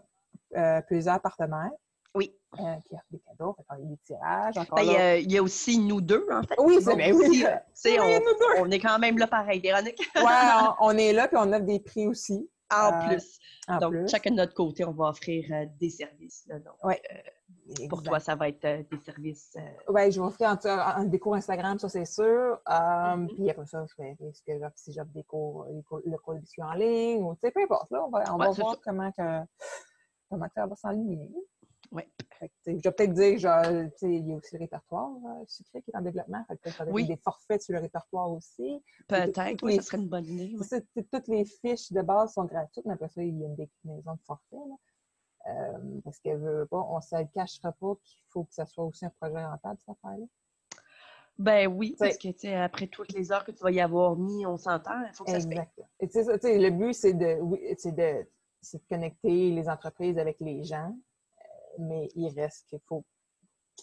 euh, 0.56 0.80
plusieurs 0.82 1.20
partenaires 1.20 1.70
oui. 2.14 2.34
euh, 2.58 2.62
qui 2.86 2.94
offrent 2.94 3.04
des 3.10 3.20
cadeaux, 3.20 3.54
fait 3.56 3.62
qu'on 3.68 3.74
a 3.74 3.86
des 3.86 3.96
tirages. 4.04 4.56
Encore 4.56 4.76
Ben, 4.78 4.82
il 4.84 4.90
y, 4.90 4.94
là. 4.94 5.00
a, 5.10 5.16
il 5.16 5.32
y 5.32 5.38
a 5.38 5.42
aussi 5.42 5.78
nous 5.78 6.00
deux, 6.00 6.26
en 6.30 6.42
fait. 6.42 6.54
Oui, 6.58 6.78
c'est 6.82 6.96
ben 6.96 7.14
oui. 7.14 7.44
on, 8.00 8.06
nous 8.18 8.20
deux. 8.20 8.60
on 8.60 8.70
est 8.70 8.80
quand 8.80 8.98
même 8.98 9.18
là 9.18 9.26
pareil, 9.28 9.60
Véronique. 9.60 9.98
Ouais, 10.16 10.22
on, 10.80 10.86
on 10.88 10.98
est 10.98 11.12
là, 11.12 11.28
puis 11.28 11.36
on 11.38 11.52
offre 11.52 11.64
des 11.66 11.78
prix 11.80 12.06
aussi. 12.08 12.48
En 12.72 12.92
Euh, 12.92 13.08
plus. 13.08 13.38
En 13.68 13.78
Donc, 13.78 13.92
plus. 13.92 14.08
chacun 14.08 14.30
de 14.30 14.36
notre 14.36 14.54
côté, 14.54 14.84
on 14.84 14.92
va 14.92 15.08
offrir 15.10 15.44
des 15.80 15.90
services. 15.90 16.44
là. 16.48 16.58
Donc, 16.58 16.74
Ouais. 16.84 17.00
Euh, 17.50 17.74
pour 17.88 17.98
Exact. 18.00 18.02
toi, 18.10 18.20
ça 18.20 18.34
va 18.34 18.48
être 18.48 18.64
euh, 18.64 18.82
des 18.90 18.98
services. 18.98 19.56
euh, 19.56 19.92
Ouais, 19.92 20.10
je 20.10 20.20
vais 20.20 20.26
offrir 20.26 20.50
en, 20.50 21.00
en- 21.00 21.04
des 21.04 21.18
cours 21.18 21.34
Instagram, 21.34 21.78
ça 21.78 21.88
c'est 21.88 22.04
sûr. 22.04 22.24
Euh, 22.68 23.16
Mhm. 23.16 23.28
Puis 23.28 23.50
après 23.50 23.66
ça, 23.66 23.84
je 23.86 24.02
vais 24.02 24.16
est-ce 24.20 24.42
que 24.42 24.58
j'offre- 24.58 24.76
si 24.76 24.92
j'offre 24.92 25.10
des 25.12 25.24
cours, 25.24 25.66
les 25.70 25.82
cours- 25.82 26.00
le 26.04 26.18
cours 26.18 26.34
de 26.34 26.62
en 26.62 26.72
ligne, 26.74 27.22
ou 27.22 27.34
tu 27.34 27.40
sais, 27.40 27.50
peu 27.50 27.62
importe. 27.62 27.90
Là, 27.90 28.04
on 28.04 28.10
va, 28.10 28.24
on 28.34 28.38
Ouais, 28.38 28.46
va 28.46 28.52
voir 28.52 28.74
ça. 28.74 28.80
comment, 28.84 29.12
que, 29.12 29.40
comment 30.30 30.46
que 30.46 30.54
ça 30.54 30.66
va 30.66 30.76
s'enligner. 30.76 31.30
Sais, 32.40 32.50
Je 32.66 32.72
vais 32.74 32.92
peut-être 32.92 33.14
dire, 33.14 33.40
sais, 33.40 33.90
il 34.14 34.28
y 34.28 34.32
a 34.32 34.36
aussi 34.36 34.54
le 34.54 34.60
répertoire 34.60 35.10
euh, 35.26 35.44
sucré 35.48 35.82
qui 35.82 35.90
est 35.90 35.96
en 35.96 36.02
développement. 36.02 36.44
Fait 36.46 36.56
que 36.56 36.62
peut-être 36.62 36.92
Oui. 36.92 37.06
des 37.06 37.16
forfaits 37.16 37.62
sur 37.62 37.72
le 37.74 37.80
répertoire 37.80 38.30
aussi. 38.30 38.80
Peut-être, 39.08 39.64
oui, 39.64 39.72
les- 39.72 39.76
ça 39.78 39.82
serait 39.82 39.96
une 39.98 40.08
bonne 40.08 40.24
idée. 40.26 40.54
oui. 40.56 41.04
Toutes 41.10 41.26
les 41.28 41.44
fiches 41.46 41.90
de 41.90 42.02
base 42.02 42.34
sont 42.34 42.44
gratuites, 42.44 42.84
mais 42.84 42.92
après 42.92 43.08
ça, 43.08 43.22
il 43.22 43.36
y 43.38 43.42
a 43.42 43.46
une 43.46 43.56
déclinaison 43.56 44.12
de 44.12 44.20
forfait. 44.24 44.56
Là. 45.48 45.70
Euh, 45.74 46.00
parce 46.04 46.18
qu'elle 46.18 46.38
veut 46.38 46.66
pas, 46.66 46.78
on 46.88 46.96
ne 46.96 47.00
se 47.00 47.16
le 47.16 47.26
cachera 47.34 47.72
pas 47.72 47.94
qu'il 48.02 48.22
faut 48.28 48.44
que 48.44 48.54
ça 48.54 48.66
soit 48.66 48.84
aussi 48.84 49.04
un 49.04 49.10
projet 49.20 49.44
rentable, 49.44 49.78
cette 49.78 49.90
affaire-là? 49.90 50.26
Ben 51.38 51.68
oui, 51.68 51.94
T'sais- 51.94 52.06
parce 52.06 52.18
que 52.18 52.28
tu 52.28 52.38
sais, 52.40 52.54
après 52.56 52.88
toutes 52.88 53.12
les 53.12 53.30
heures 53.30 53.44
que 53.44 53.52
tu 53.52 53.62
vas 53.62 53.70
y 53.70 53.80
avoir 53.80 54.16
mis, 54.16 54.44
on 54.44 54.56
s'entend, 54.56 55.00
il 55.06 55.14
faut 55.14 55.24
que 55.24 55.30
ça 55.30 55.40
se 55.40 55.46
paye. 55.46 55.58
Exact. 55.58 55.80
Et 56.00 56.08
tu 56.08 56.24
sais, 56.24 56.58
le 56.58 56.70
but, 56.70 56.92
c'est 56.94 57.14
de, 57.14 57.40
oui, 57.40 57.60
de, 57.84 57.90
de 57.92 58.78
connecter 58.88 59.50
les 59.52 59.68
entreprises 59.68 60.18
avec 60.18 60.40
les 60.40 60.64
gens, 60.64 60.92
euh, 61.38 61.42
mais 61.78 62.08
il 62.16 62.28
reste 62.38 62.66
qu'il 62.68 62.80
faut 62.80 63.04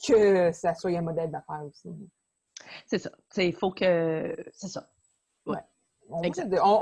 que 0.05 0.51
ça 0.51 0.73
soit 0.73 0.91
un 0.97 1.01
modèle 1.01 1.31
d'affaires 1.31 1.63
aussi. 1.65 1.89
C'est 2.85 2.97
ça. 2.99 3.11
Il 3.37 3.55
faut 3.55 3.71
que. 3.71 4.35
C'est 4.51 4.67
ça. 4.67 4.89
On, 5.45 5.53
Exact. 5.53 5.69
On, 6.09 6.21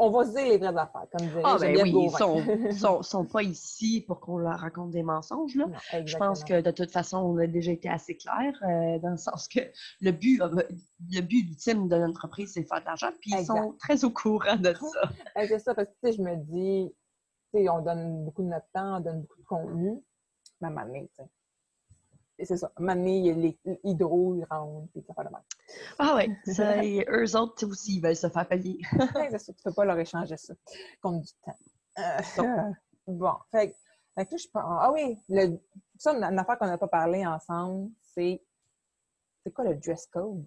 on 0.02 0.10
va 0.10 0.26
se 0.26 0.32
dire 0.32 0.46
les 0.48 0.58
vraies 0.58 0.78
affaires, 0.78 1.06
comme 1.12 1.28
dirait 1.28 1.42
Ah, 1.44 1.58
ben 1.60 1.82
oui, 1.82 1.94
ils 2.06 2.12
sont, 2.12 2.42
sont, 2.72 3.02
sont 3.04 3.26
pas 3.26 3.44
ici 3.44 4.04
pour 4.06 4.20
qu'on 4.20 4.38
leur 4.38 4.60
raconte 4.60 4.92
des 4.92 5.04
mensonges, 5.04 5.56
là. 5.56 5.68
Non, 5.68 6.06
Je 6.06 6.18
pense 6.18 6.44
que 6.44 6.62
de 6.62 6.72
toute 6.72 6.92
façon, 6.92 7.18
on 7.18 7.38
a 7.38 7.48
déjà 7.48 7.72
été 7.72 7.90
assez 7.90 8.16
clair, 8.16 8.54
euh, 8.64 9.00
dans 9.00 9.12
le 9.12 9.18
sens 9.18 9.48
que 9.48 9.60
le 10.02 10.12
but, 10.12 10.42
euh, 10.42 10.64
le 11.12 11.22
but 11.22 11.48
ultime 11.50 11.88
de 11.88 11.96
l'entreprise, 11.96 12.54
c'est 12.54 12.62
de 12.62 12.68
faire 12.68 12.82
de 12.82 12.86
l'argent, 12.86 13.10
puis 13.20 13.32
ils 13.32 13.40
Exact. 13.40 13.58
sont 13.58 13.74
très 13.80 14.04
au 14.04 14.10
courant 14.10 14.58
de 14.58 14.74
ça. 14.74 15.10
Eh, 15.38 15.48
C'est 15.48 15.60
ça, 15.60 15.74
parce 15.74 15.90
que 16.02 16.12
je 16.12 16.22
me 16.22 16.36
dis, 16.36 16.94
on 17.54 17.82
donne 17.82 18.26
beaucoup 18.26 18.44
de 18.44 18.50
notre 18.50 18.70
temps, 18.74 18.98
on 18.98 19.00
donne 19.00 19.22
beaucoup 19.22 19.40
de 19.40 19.46
contenu, 19.46 20.04
mais 20.62 20.68
à 20.68 20.72
un 20.72 20.74
moment 20.74 20.86
donné, 20.86 21.10
tu 21.16 21.24
sais. 21.24 21.30
Et 22.44 22.46
c'est 22.46 22.58
ça. 22.58 22.70
A 22.76 22.96
les 22.96 23.58
hydro, 23.86 24.36
ils 24.36 24.44
rentrent, 24.44 24.92
puis 24.92 25.02
ça 25.08 25.14
fait 25.14 25.24
de 25.24 25.30
mal. 25.30 25.42
Ah 25.98 26.16
ouais, 26.16 26.30
ça, 26.54 26.84
et 26.84 27.06
eux 27.10 27.38
autres 27.38 27.66
aussi, 27.66 27.96
ils 27.96 28.02
veulent 28.02 28.18
se 28.18 28.28
faire 28.28 28.46
payer. 28.46 28.80
C'est 29.32 29.40
ça, 29.40 29.54
tu 29.54 29.64
peux 29.64 29.72
pas 29.72 29.86
leur 29.86 29.98
échanger 29.98 30.36
ça 30.36 30.54
contre 31.02 31.22
du 31.22 31.32
temps. 31.46 31.58
Euh, 32.00 32.74
bon, 33.08 33.32
fait, 33.50 33.70
que- 33.70 33.76
fait 34.14 34.26
que 34.26 34.32
là, 34.32 34.38
je 34.38 34.48
pense. 34.52 34.64
Ah 34.66 34.92
oui, 34.92 35.18
le, 35.30 35.58
ça, 35.98 36.12
une, 36.14 36.24
une 36.26 36.38
affaire 36.38 36.58
qu'on 36.60 36.66
n'a 36.68 36.78
pas 36.78 36.90
parlé 36.90 37.26
ensemble, 37.26 37.92
c'est. 38.02 38.44
C'est 39.46 39.54
quoi 39.54 39.64
le 39.64 39.76
dress 39.76 40.06
code? 40.08 40.46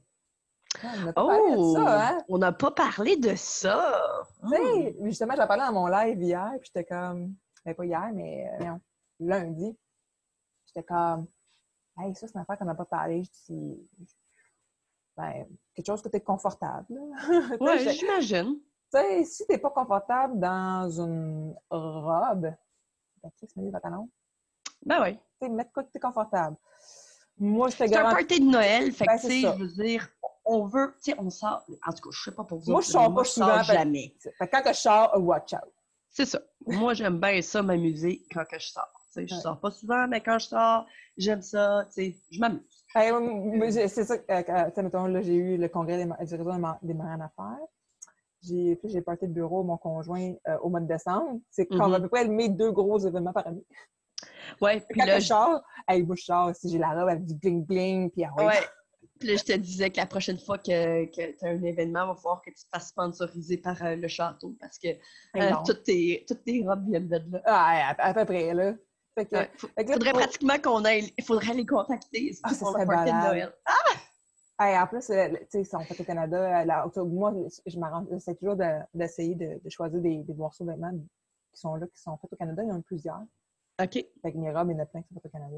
Ah, 0.82 0.92
on 0.98 1.00
n'a 1.06 1.12
pas 1.14 1.24
parlé 1.24 1.50
de 1.52 1.56
Oh! 1.56 1.74
ça, 1.76 2.09
hein? 2.11 2.18
On 2.28 2.37
n'a 2.37 2.52
pas 2.52 2.72
parlé 2.72 3.16
de 3.16 3.35
ça! 3.37 4.02
Tu 4.42 4.50
sais, 4.50 4.96
justement, 5.00 5.35
j'en 5.35 5.46
parlais 5.46 5.64
dans 5.64 5.72
mon 5.72 5.87
live 5.87 6.20
hier, 6.22 6.50
puis 6.61 6.70
j'étais 6.74 6.85
comme. 6.85 7.35
Ben, 7.64 7.74
pas 7.74 7.87
hier, 7.87 8.11
mais 8.12 8.50
euh, 8.61 8.64
non, 8.66 8.80
lundi. 9.20 9.78
J'étais 10.66 10.82
comme. 10.85 11.26
Hey, 11.98 12.14
ça, 12.14 12.26
c'est 12.26 12.35
une 12.35 12.40
affaire 12.40 12.59
qu'on 12.59 12.64
n'a 12.66 12.74
pas 12.74 12.85
parlé. 12.85 13.24
Je 13.24 13.52
dis. 13.52 13.90
Ben, 15.16 15.46
quelque 15.74 15.87
chose 15.87 16.02
que 16.02 16.09
tu 16.09 16.16
es 16.16 16.20
confortable. 16.20 16.87
Tu 17.59 17.66
sais, 17.66 17.78
j'étais- 17.78 17.92
j'imagine. 17.94 18.56
tu 18.92 18.98
sais, 18.98 19.24
si 19.24 19.46
t'es 19.46 19.59
pas 19.59 19.70
confortable 19.70 20.38
dans 20.38 20.90
une 20.90 21.54
robe, 21.70 22.42
ben, 23.22 23.30
qu'est-ce 23.40 23.46
que 23.46 23.52
c'est 23.54 23.61
le 23.62 23.72
pantalon? 23.72 24.09
Ben 24.85 25.02
oui. 25.02 25.14
Tu 25.40 25.46
sais, 25.46 25.48
mettre 25.48 25.72
quoi 25.72 25.85
que 25.85 25.90
t'es 25.90 25.98
confortable. 26.00 26.56
Moi, 27.38 27.68
je 27.68 27.76
te 27.76 27.78
C'est 27.78 27.96
un 27.96 28.02
garantis. 28.02 28.26
party 28.26 28.40
de 28.40 28.50
Noël, 28.50 28.92
fait 28.92 29.06
Ben, 29.06 29.16
que, 29.16 29.20
tu 29.22 29.28
sais, 29.28 29.40
je 29.40 29.48
veux 29.62 29.68
dire, 29.85 30.09
on 30.44 30.66
veut, 30.66 30.94
tu 31.02 31.11
sais, 31.12 31.18
on 31.18 31.30
sort, 31.30 31.64
en 31.87 31.92
tout 31.92 32.02
cas, 32.02 32.11
je 32.12 32.22
sais 32.22 32.35
pas 32.35 32.44
pour 32.44 32.59
vous 32.59 32.70
Moi, 32.70 32.78
autres, 32.78 32.87
je 32.87 32.92
sors 32.92 33.14
pas 33.14 33.22
je 33.24 33.28
souvent, 33.30 33.46
sors 33.54 33.62
jamais. 33.64 34.14
Fait 34.38 34.48
quand 34.48 34.62
que 34.62 34.68
je 34.72 34.78
sors, 34.78 35.12
watch 35.18 35.52
out. 35.54 35.72
C'est 36.11 36.26
ça. 36.26 36.40
Moi, 36.66 36.94
j'aime 36.94 37.18
bien 37.20 37.40
ça, 37.42 37.62
m'amuser 37.62 38.22
quand 38.32 38.44
que 38.44 38.59
je 38.59 38.68
sors. 38.68 38.95
Je 39.16 39.35
Ouais. 39.35 39.40
sors 39.40 39.61
pas 39.61 39.70
souvent, 39.70 40.07
mais 40.09 40.20
quand 40.20 40.38
je 40.38 40.46
sors, 40.46 40.87
j'aime 41.16 41.42
ça, 41.42 41.87
je 41.96 42.38
m'amuse. 42.40 42.85
Hey, 42.94 43.12
j'ai- 43.72 43.88
c'est 43.88 44.05
ça, 44.05 44.14
euh, 44.31 44.70
mettons, 44.83 45.07
là, 45.07 45.22
j'ai 45.22 45.35
eu 45.35 45.57
le 45.57 45.68
congrès 45.68 45.96
des, 45.98 46.05
du 46.05 46.35
réseau 46.35 46.52
des 46.52 46.59
ma- 46.59 46.79
des 46.83 46.94
marins 46.94 47.18
d'affaires. 47.18 47.66
J'ai 48.42 48.79
j'ai 48.85 49.00
parti 49.00 49.26
de 49.26 49.33
bureau 49.33 49.64
mon 49.64 49.76
conjoint 49.76 50.35
euh, 50.48 50.59
au 50.59 50.68
mois 50.68 50.81
de 50.81 50.87
décembre. 50.87 51.40
C'est 51.50 51.66
comme 51.66 51.88
Mhm. 51.88 51.94
à 51.94 52.00
peu 52.00 52.09
près 52.09 52.29
mes 52.29 52.48
deux 52.48 52.70
gros 52.70 52.98
événements 52.98 53.33
par 53.33 53.46
année. 53.46 53.64
Ouais, 54.61 54.81
puis 54.88 55.00
Quand 55.00 55.07
là, 55.07 55.18
je 55.18 55.26
sors, 55.26 55.62
hey, 55.88 56.02
moi, 56.05 56.16
je 56.16 56.24
sors, 56.24 56.55
si 56.55 56.70
j'ai 56.70 56.79
la 56.79 56.90
robe 56.90 57.09
avec 57.09 57.24
du 57.24 57.35
bling-bling, 57.35 58.11
puis 58.11 58.24
ah 58.24 58.33
ouais. 58.37 58.46
ouais. 58.46 58.61
Puis 59.18 59.29
là, 59.29 59.37
je 59.37 59.44
te 59.44 59.52
disais 59.57 59.90
que 59.90 59.96
la 59.96 60.07
prochaine 60.07 60.38
fois 60.38 60.59
que, 60.59 61.07
que 61.07 61.38
tu 61.38 61.44
as 61.44 61.48
un 61.48 61.62
événement, 61.62 62.05
il 62.05 62.09
va 62.09 62.14
falloir 62.16 62.42
que 62.42 62.50
tu 62.50 62.57
te 62.64 62.68
fasses 62.70 62.88
sponsoriser 62.88 63.57
par 63.57 63.83
euh, 63.83 63.96
le 63.96 64.09
château 64.09 64.55
parce 64.61 64.79
que 64.79 64.88
euh, 64.88 65.50
non. 65.52 65.62
toutes, 65.64 65.85
tes, 65.85 66.24
toutes 66.29 66.44
tes 66.44 66.62
robes 66.66 66.87
viennent 66.87 67.09
de 67.09 67.16
là. 67.33 67.40
Ah, 67.46 67.94
à, 67.96 68.09
à 68.11 68.14
peu 68.14 68.24
près, 68.26 68.52
là. 68.52 68.74
Fait 69.16 69.24
que, 69.24 69.35
Ouais, 69.37 69.50
fait 69.57 69.85
que 69.85 69.88
là, 69.88 69.94
faudrait 69.94 70.12
pratiquement 70.12 70.59
qu'on 70.62 70.85
aille, 70.85 71.11
il 71.16 71.24
faudrait 71.24 71.55
les 71.55 71.64
contacter 71.64 72.37
Ah, 72.42 72.50
ça 72.52 72.66
pour 72.66 72.76
le 72.79 72.85
party 72.87 73.11
de. 73.12 73.16
Noël. 73.16 73.52
Hey, 74.59 74.79
en 74.79 74.87
plus, 74.87 75.09
euh, 75.11 75.29
tu 75.29 75.46
sais, 75.50 75.64
si 75.64 75.74
on 75.76 75.81
fait 75.81 75.98
au 76.00 76.05
Canada, 76.05 76.61
euh, 76.62 77.05
moi, 77.05 77.33
je 77.66 77.79
m'arrange, 77.79 78.07
j'essaie 78.11 78.35
toujours 78.35 78.57
de- 78.57 78.81
d'essayer 78.94 79.35
de, 79.35 79.59
de 79.62 79.70
choisir 79.70 80.00
des, 80.00 80.18
des 80.22 80.35
morceaux 80.35 80.64
de 80.64 80.70
vêtements 80.70 80.92
qui 80.92 81.61
sont 81.61 81.74
là, 81.76 81.87
qui 81.87 82.00
sont 82.00 82.16
faits 82.18 82.33
au 82.33 82.37
Canada. 82.37 82.62
Il 82.62 82.68
y 82.68 82.72
en 82.72 82.79
a 82.79 82.83
plusieurs. 82.83 83.20
OK. 83.83 83.92
Fait 83.92 84.33
que 84.33 84.37
mes 84.38 84.52
robes, 84.52 84.70
il 84.70 84.76
y 84.76 84.81
en 84.81 84.83
a 84.83 84.87
plein 84.87 85.02
qui 85.02 85.09
sont 85.14 85.20
faits 85.20 85.33
au 85.35 85.38
Canada. 85.38 85.57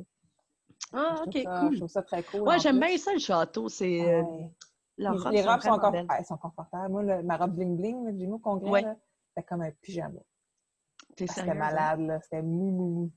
Ah, 0.92 1.16
Je 1.16 1.22
ok, 1.22 1.32
ça- 1.44 1.60
Je 1.62 1.66
cool. 1.68 1.76
trouve 1.78 1.88
ça 1.88 2.02
très 2.02 2.22
cool. 2.24 2.40
Ouais, 2.42 2.58
j'aime 2.60 2.78
bien 2.80 2.96
ça, 2.96 3.12
le 3.12 3.18
château. 3.18 3.68
C'est. 3.68 4.00
euh, 4.14 4.22
Ouais. 4.22 4.50
leurs 4.98 5.14
Les, 5.14 5.18
robes 5.20 5.32
les 5.32 5.42
sont 5.42 5.70
robes 5.72 5.82
sont, 5.84 5.90
belles. 5.90 6.06
elles 6.18 6.24
sont 6.26 6.36
confortables. 6.36 6.88
Moi, 6.90 7.02
le- 7.02 7.22
ma 7.24 7.36
robe 7.36 7.56
bling-bling 7.56 8.16
j'ai 8.18 8.26
mis 8.26 8.32
au 8.32 8.38
congrès, 8.38 8.70
Ouais. 8.70 8.84
c'était 9.28 9.46
comme 9.48 9.62
un 9.62 9.70
pyjama. 9.80 10.18
Ah? 10.20 11.24
C'était 11.26 11.54
malade, 11.54 12.00
là. 12.00 12.20
C'était 12.20 12.42
mou, 12.42 12.70
mou, 12.70 12.88
mou. 12.88 13.10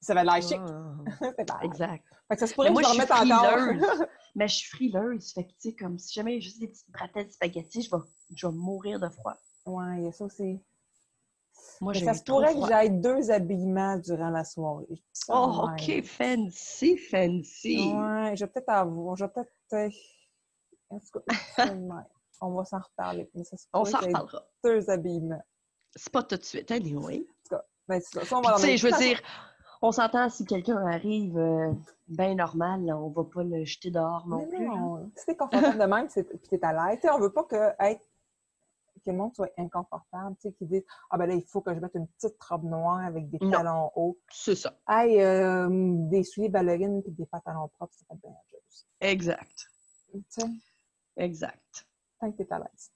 Ça 0.00 0.14
l'air 0.14 0.42
chic. 0.42 0.58
Ah, 0.60 0.94
C'était 1.20 1.44
malade. 1.52 1.64
exact. 1.64 2.04
Fait 2.28 2.34
que 2.34 2.40
ça 2.40 2.46
se 2.46 2.54
pourrait 2.54 2.70
Mais 2.70 2.76
que 2.76 2.80
moi, 2.80 2.82
je 2.82 2.88
je 2.88 2.92
remette 2.92 3.12
suis 3.12 3.32
encore. 3.32 4.06
Mais 4.34 4.48
je 4.48 4.54
suis 4.56 4.68
frileuse. 4.68 5.32
Fait 5.32 5.44
que, 5.44 5.50
tu 5.52 5.70
sais, 5.70 5.74
comme 5.74 5.98
si 5.98 6.12
jamais 6.12 6.40
juste 6.40 6.60
des 6.60 6.68
petites 6.68 6.90
bretelles 6.90 7.26
de 7.26 7.32
spaghettis, 7.32 7.82
je 7.82 7.90
vais, 7.90 8.02
je 8.34 8.46
vais 8.46 8.52
mourir 8.52 9.00
de 9.00 9.08
froid. 9.08 9.36
ouais, 9.66 9.98
il 9.98 10.04
y 10.04 10.08
a 10.08 10.12
ça 10.12 10.24
aussi. 10.24 10.62
Moi, 11.80 11.94
ça 11.94 12.14
se 12.14 12.22
pourrait 12.22 12.54
que 12.54 12.66
j'aille 12.68 13.00
deux 13.00 13.30
habillements 13.30 13.96
durant 13.98 14.30
la 14.30 14.44
soirée. 14.44 15.02
Oh. 15.28 15.64
OK, 15.70 16.02
fancy, 16.04 16.96
fancy. 16.98 17.92
Ouais, 17.92 18.36
je 18.36 18.44
vais 18.44 18.50
peut-être 18.50 18.68
avoir. 18.68 19.16
Je 19.16 19.24
vais 19.24 19.30
peut-être. 19.30 19.50
euh, 19.72 19.88
en 20.90 21.00
tout 21.00 21.20
cas. 21.56 21.66
On 22.42 22.54
va 22.54 22.64
s'en 22.66 22.78
reparler. 22.78 23.30
Mais 23.34 23.44
ça 23.44 23.56
se 23.56 23.64
On 23.72 23.84
s'en 23.86 23.98
reparlera. 23.98 24.46
Deux 24.62 24.88
habillements. 24.90 25.42
C'est 25.94 26.12
pas 26.12 26.22
tout 26.22 26.36
de 26.36 26.42
suite, 26.44 26.70
anyway. 26.70 27.26
Ben, 27.88 28.00
c'est 28.00 28.18
ça. 28.20 28.24
Ça, 28.26 28.36
on 28.36 28.42
Puis, 28.42 28.50
va 28.50 28.56
tu 28.56 28.62
en 28.62 28.66
sais, 28.66 28.76
je 28.76 28.86
veux 28.88 28.98
dire, 28.98 29.22
on 29.86 29.92
s'entend 29.92 30.28
si 30.28 30.44
quelqu'un 30.44 30.84
arrive 30.86 31.38
euh, 31.38 31.72
bien 32.08 32.34
normal, 32.34 32.84
là, 32.84 32.96
on 32.98 33.08
va 33.10 33.24
pas 33.24 33.42
le 33.44 33.64
jeter 33.64 33.90
dehors 33.90 34.26
non 34.26 34.38
Mais 34.38 34.46
plus. 34.56 34.66
non, 34.66 35.10
si 35.16 35.26
t'es 35.26 35.36
confortable 35.36 35.78
de 35.78 35.84
même, 35.84 36.08
c'est- 36.08 36.24
puis 36.24 36.48
t'es 36.48 36.64
à 36.64 36.72
l'aise. 36.72 37.00
On 37.12 37.18
veut 37.18 37.32
pas 37.32 37.44
que, 37.44 37.72
être, 37.80 38.04
que 39.04 39.10
le 39.10 39.16
monde 39.16 39.34
soit 39.34 39.50
inconfortable, 39.56 40.34
tu 40.40 40.48
sais, 40.48 40.52
qu'ils 40.54 40.68
disent 40.68 40.84
Ah 41.10 41.18
ben 41.18 41.26
là, 41.26 41.34
il 41.34 41.44
faut 41.44 41.60
que 41.60 41.72
je 41.74 41.78
mette 41.80 41.94
une 41.94 42.08
petite 42.08 42.42
robe 42.42 42.64
noire 42.64 43.04
avec 43.04 43.30
des 43.30 43.38
Non. 43.40 43.50
talons 43.50 43.90
hauts. 43.94 44.18
C'est 44.32 44.56
ça. 44.56 44.74
Hey, 44.88 45.22
euh, 45.22 45.68
des 46.10 46.24
souliers 46.24 46.48
ballerines 46.48 47.02
puis 47.02 47.12
des 47.12 47.26
pantalons 47.26 47.68
propres, 47.68 47.94
ça 47.94 48.04
fait 48.08 48.20
bien 48.20 48.30
la 48.30 48.42
job 48.50 48.60
aussi. 48.68 48.84
Exact. 49.00 49.66
Tu 50.12 50.20
sais, 50.28 50.46
Exact. 51.16 51.86
tant 52.20 52.32
que 52.32 52.36
t'es 52.42 52.52
à 52.52 52.58
l'aise. 52.58 52.90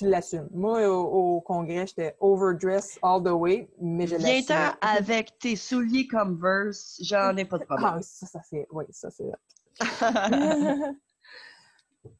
Tu 0.00 0.08
l'assumes. 0.08 0.48
Moi, 0.52 0.88
au, 0.88 1.02
au 1.36 1.40
congrès, 1.42 1.86
j'étais 1.86 2.16
overdress 2.20 2.98
all 3.02 3.22
the 3.22 3.28
way, 3.28 3.68
mais 3.82 4.06
je 4.06 4.14
l'assumais. 4.14 4.40
Viens-t'en 4.40 4.78
avec 4.80 5.38
tes 5.38 5.56
souliers 5.56 6.08
Converse, 6.08 6.96
j'en 7.02 7.36
ai 7.36 7.44
pas 7.44 7.58
de 7.58 7.66
Ah, 7.68 7.76
problème. 7.76 8.02
ça, 8.02 8.24
ça 8.26 8.40
c'est. 8.42 8.66
Oui, 8.70 8.84
ça 8.88 9.10
c'est. 9.10 9.30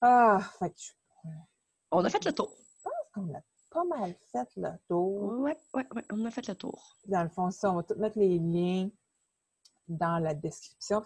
ah, 0.02 0.40
fait 0.58 0.68
que 0.70 0.76
je 0.78 0.92
on 1.90 2.04
a 2.04 2.10
fait 2.10 2.22
le 2.24 2.32
tour. 2.32 2.54
pense 2.84 2.92
qu'on 3.14 3.34
a 3.34 3.40
pas 3.70 3.84
mal 3.84 4.14
fait 4.30 4.48
le 4.56 4.68
tour. 4.88 5.38
Ouais, 5.40 5.56
ouais, 5.72 5.86
ouais, 5.94 6.02
on 6.12 6.22
a 6.26 6.30
fait 6.30 6.46
le 6.48 6.54
tour. 6.54 6.96
Dans 7.06 7.22
le 7.22 7.30
fond, 7.30 7.50
ça, 7.50 7.72
on 7.72 7.76
va 7.76 7.82
tout 7.82 7.94
mettre 7.96 8.18
les 8.18 8.38
liens 8.38 8.90
dans 9.88 10.18
la 10.22 10.34
description. 10.34 11.02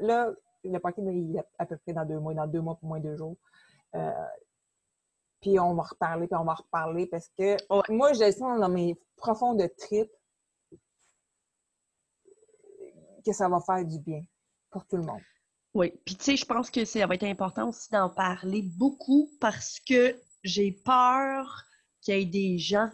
Là, 0.00 0.30
le 0.64 0.78
parking, 0.78 1.06
il 1.12 1.36
est 1.36 1.44
à 1.58 1.66
peu 1.66 1.76
près 1.76 1.92
dans 1.92 2.06
deux 2.06 2.18
mois, 2.18 2.32
dans 2.32 2.46
deux 2.46 2.62
mois 2.62 2.74
pour 2.76 2.88
moins 2.88 3.00
deux 3.00 3.16
jours. 3.18 3.36
Euh, 3.94 4.10
puis 5.46 5.60
on 5.60 5.74
va 5.74 5.84
reparler, 5.84 6.26
puis 6.26 6.36
on 6.36 6.44
va 6.44 6.54
reparler 6.54 7.06
parce 7.06 7.28
que 7.38 7.52
Ouais. 7.72 7.82
moi, 7.88 8.12
j'ai 8.14 8.32
sens 8.32 8.58
dans 8.58 8.68
mes 8.68 9.00
profondes 9.16 9.62
tripes 9.78 10.10
que 13.24 13.32
ça 13.32 13.48
va 13.48 13.60
faire 13.60 13.84
du 13.84 14.00
bien 14.00 14.22
pour 14.70 14.84
tout 14.86 14.96
le 14.96 15.04
monde. 15.04 15.20
Oui, 15.72 15.92
puis 16.04 16.16
tu 16.16 16.24
sais, 16.24 16.36
je 16.36 16.44
pense 16.44 16.68
que 16.70 16.84
ça 16.84 17.06
va 17.06 17.14
être 17.14 17.22
important 17.24 17.68
aussi 17.68 17.90
d'en 17.90 18.08
parler 18.10 18.62
beaucoup 18.76 19.30
parce 19.40 19.78
que 19.88 20.20
j'ai 20.42 20.72
peur 20.72 21.62
qu'il 22.00 22.18
y 22.18 22.22
ait 22.22 22.24
des 22.24 22.58
gens 22.58 22.90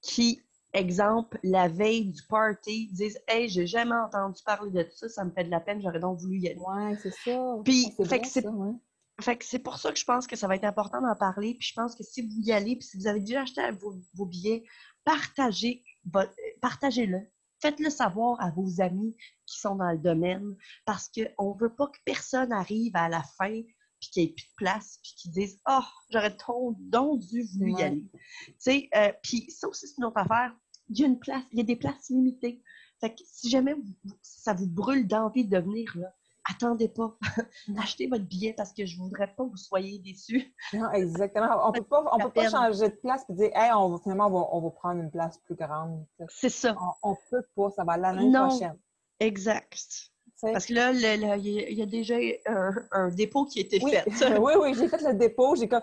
qui, 0.00 0.40
exemple, 0.72 1.38
la 1.42 1.68
veille 1.68 2.06
du 2.10 2.22
party, 2.28 2.88
disent 2.92 3.18
Hey, 3.28 3.48
j'ai 3.50 3.66
jamais 3.66 3.96
entendu 3.96 4.40
parler 4.44 4.70
de 4.70 4.88
ça, 4.94 5.08
ça 5.10 5.24
me 5.24 5.30
fait 5.30 5.44
de 5.44 5.50
la 5.50 5.60
peine, 5.60 5.82
j'aurais 5.82 6.00
donc 6.00 6.20
voulu 6.20 6.38
y 6.38 6.48
aller. 6.48 6.58
Ouais, 6.58 6.96
c'est 7.02 7.10
ça. 7.12 7.56
Puis, 7.64 7.92
c'est 7.98 8.08
fait 8.08 8.20
que 8.20 8.28
c'est- 8.28 8.46
ouais. 8.46 8.72
Fait 9.20 9.36
que 9.36 9.44
c'est 9.44 9.58
pour 9.58 9.78
ça 9.78 9.92
que 9.92 9.98
je 9.98 10.04
pense 10.04 10.26
que 10.26 10.36
ça 10.36 10.46
va 10.48 10.56
être 10.56 10.64
important 10.64 11.00
d'en 11.00 11.14
parler. 11.16 11.54
Puis 11.54 11.68
je 11.68 11.74
pense 11.74 11.94
que 11.94 12.02
si 12.02 12.22
vous 12.22 12.40
y 12.42 12.52
allez, 12.52 12.76
puis 12.76 12.86
si 12.86 12.96
vous 12.96 13.06
avez 13.06 13.20
déjà 13.20 13.42
acheté 13.42 13.62
vos, 13.72 13.94
vos 14.14 14.26
billets, 14.26 14.64
partagez, 15.04 15.84
partagez-le. 16.60 17.20
Faites-le 17.60 17.90
savoir 17.90 18.40
à 18.40 18.50
vos 18.50 18.80
amis 18.80 19.14
qui 19.46 19.58
sont 19.60 19.74
dans 19.74 19.90
le 19.90 19.98
domaine 19.98 20.56
parce 20.86 21.10
qu'on 21.10 21.54
ne 21.54 21.60
veut 21.60 21.74
pas 21.74 21.88
que 21.88 21.98
personne 22.04 22.52
arrive 22.52 22.92
à 22.96 23.08
la 23.08 23.22
fin 23.22 23.62
puis 24.00 24.08
qu'il 24.10 24.22
n'y 24.22 24.28
ait 24.30 24.32
plus 24.32 24.46
de 24.46 24.54
place 24.56 24.98
puis 25.02 25.12
qu'ils 25.14 25.30
disent 25.32 25.60
«Oh, 25.68 25.80
j'aurais 26.10 26.34
donc 26.78 27.20
dû 27.20 27.42
voulu 27.42 27.72
y 27.72 27.74
Ouais. 27.74 27.82
aller.» 27.82 28.04
Tu 28.46 28.54
sais, 28.58 28.88
euh, 28.94 29.12
puis 29.22 29.50
ça 29.50 29.68
aussi, 29.68 29.86
c'est 29.86 29.98
une 29.98 30.04
autre 30.06 30.16
affaire. 30.16 30.56
Il 30.88 30.98
y 31.00 31.04
a 31.04 31.06
une 31.06 31.18
place, 31.18 31.44
il 31.52 31.58
y 31.58 31.60
a 31.60 31.64
des 31.64 31.76
places 31.76 32.08
limitées. 32.08 32.62
Fait 32.98 33.14
que 33.14 33.20
si 33.26 33.50
jamais 33.50 33.74
vous- 33.74 34.16
ça 34.22 34.54
vous 34.54 34.66
brûle 34.68 35.06
d'envie 35.06 35.46
de 35.46 35.58
venir, 35.58 35.94
là, 35.98 36.14
attendez 36.50 36.88
pas. 36.88 37.16
Achetez 37.78 38.06
votre 38.08 38.24
billet 38.24 38.54
parce 38.56 38.72
que 38.72 38.84
je 38.86 38.96
voudrais 38.98 39.28
pas 39.34 39.44
que 39.44 39.50
vous 39.50 39.56
soyez 39.56 39.98
déçus. 39.98 40.54
Non, 40.72 40.90
exactement. 40.92 41.48
On 41.68 41.72
peut 41.72 41.82
pas, 41.88 42.04
on 42.12 42.18
peut 42.18 42.30
pas 42.30 42.48
changer 42.50 42.88
de 42.88 42.94
place 42.96 43.24
et 43.28 43.34
dire, 43.34 43.50
hey, 43.54 43.72
on 43.74 43.88
va, 43.90 43.98
finalement, 44.02 44.26
on 44.26 44.30
va, 44.40 44.48
on 44.52 44.60
va 44.62 44.70
prendre 44.70 45.00
une 45.02 45.10
place 45.10 45.38
plus 45.38 45.54
grande. 45.54 46.04
C'est 46.28 46.48
ça. 46.48 46.76
On, 47.02 47.10
on 47.12 47.16
peut 47.30 47.44
pas, 47.56 47.70
ça 47.70 47.84
va 47.84 47.96
l'année 47.96 48.28
Non. 48.30 48.48
prochaine. 48.48 48.78
Exact. 49.20 50.10
Parce 50.42 50.64
que 50.64 50.72
là, 50.72 50.92
il 50.92 51.00
y 51.00 51.04
a- 51.06 51.36
il 51.36 51.78
y, 51.78 51.82
a 51.82 51.86
déjà 51.86 52.14
un, 52.46 52.72
un 52.92 53.08
dépôt 53.10 53.44
qui 53.44 53.58
a 53.58 53.62
été 53.62 53.78
Oui, 53.82 53.90
fait. 53.90 54.04
oui, 54.38 54.52
oui, 54.58 54.72
j'ai 54.74 54.88
fait 54.88 55.02
le 55.02 55.12
dépôt. 55.12 55.54
J'ai 55.54 55.68
quand, 55.68 55.82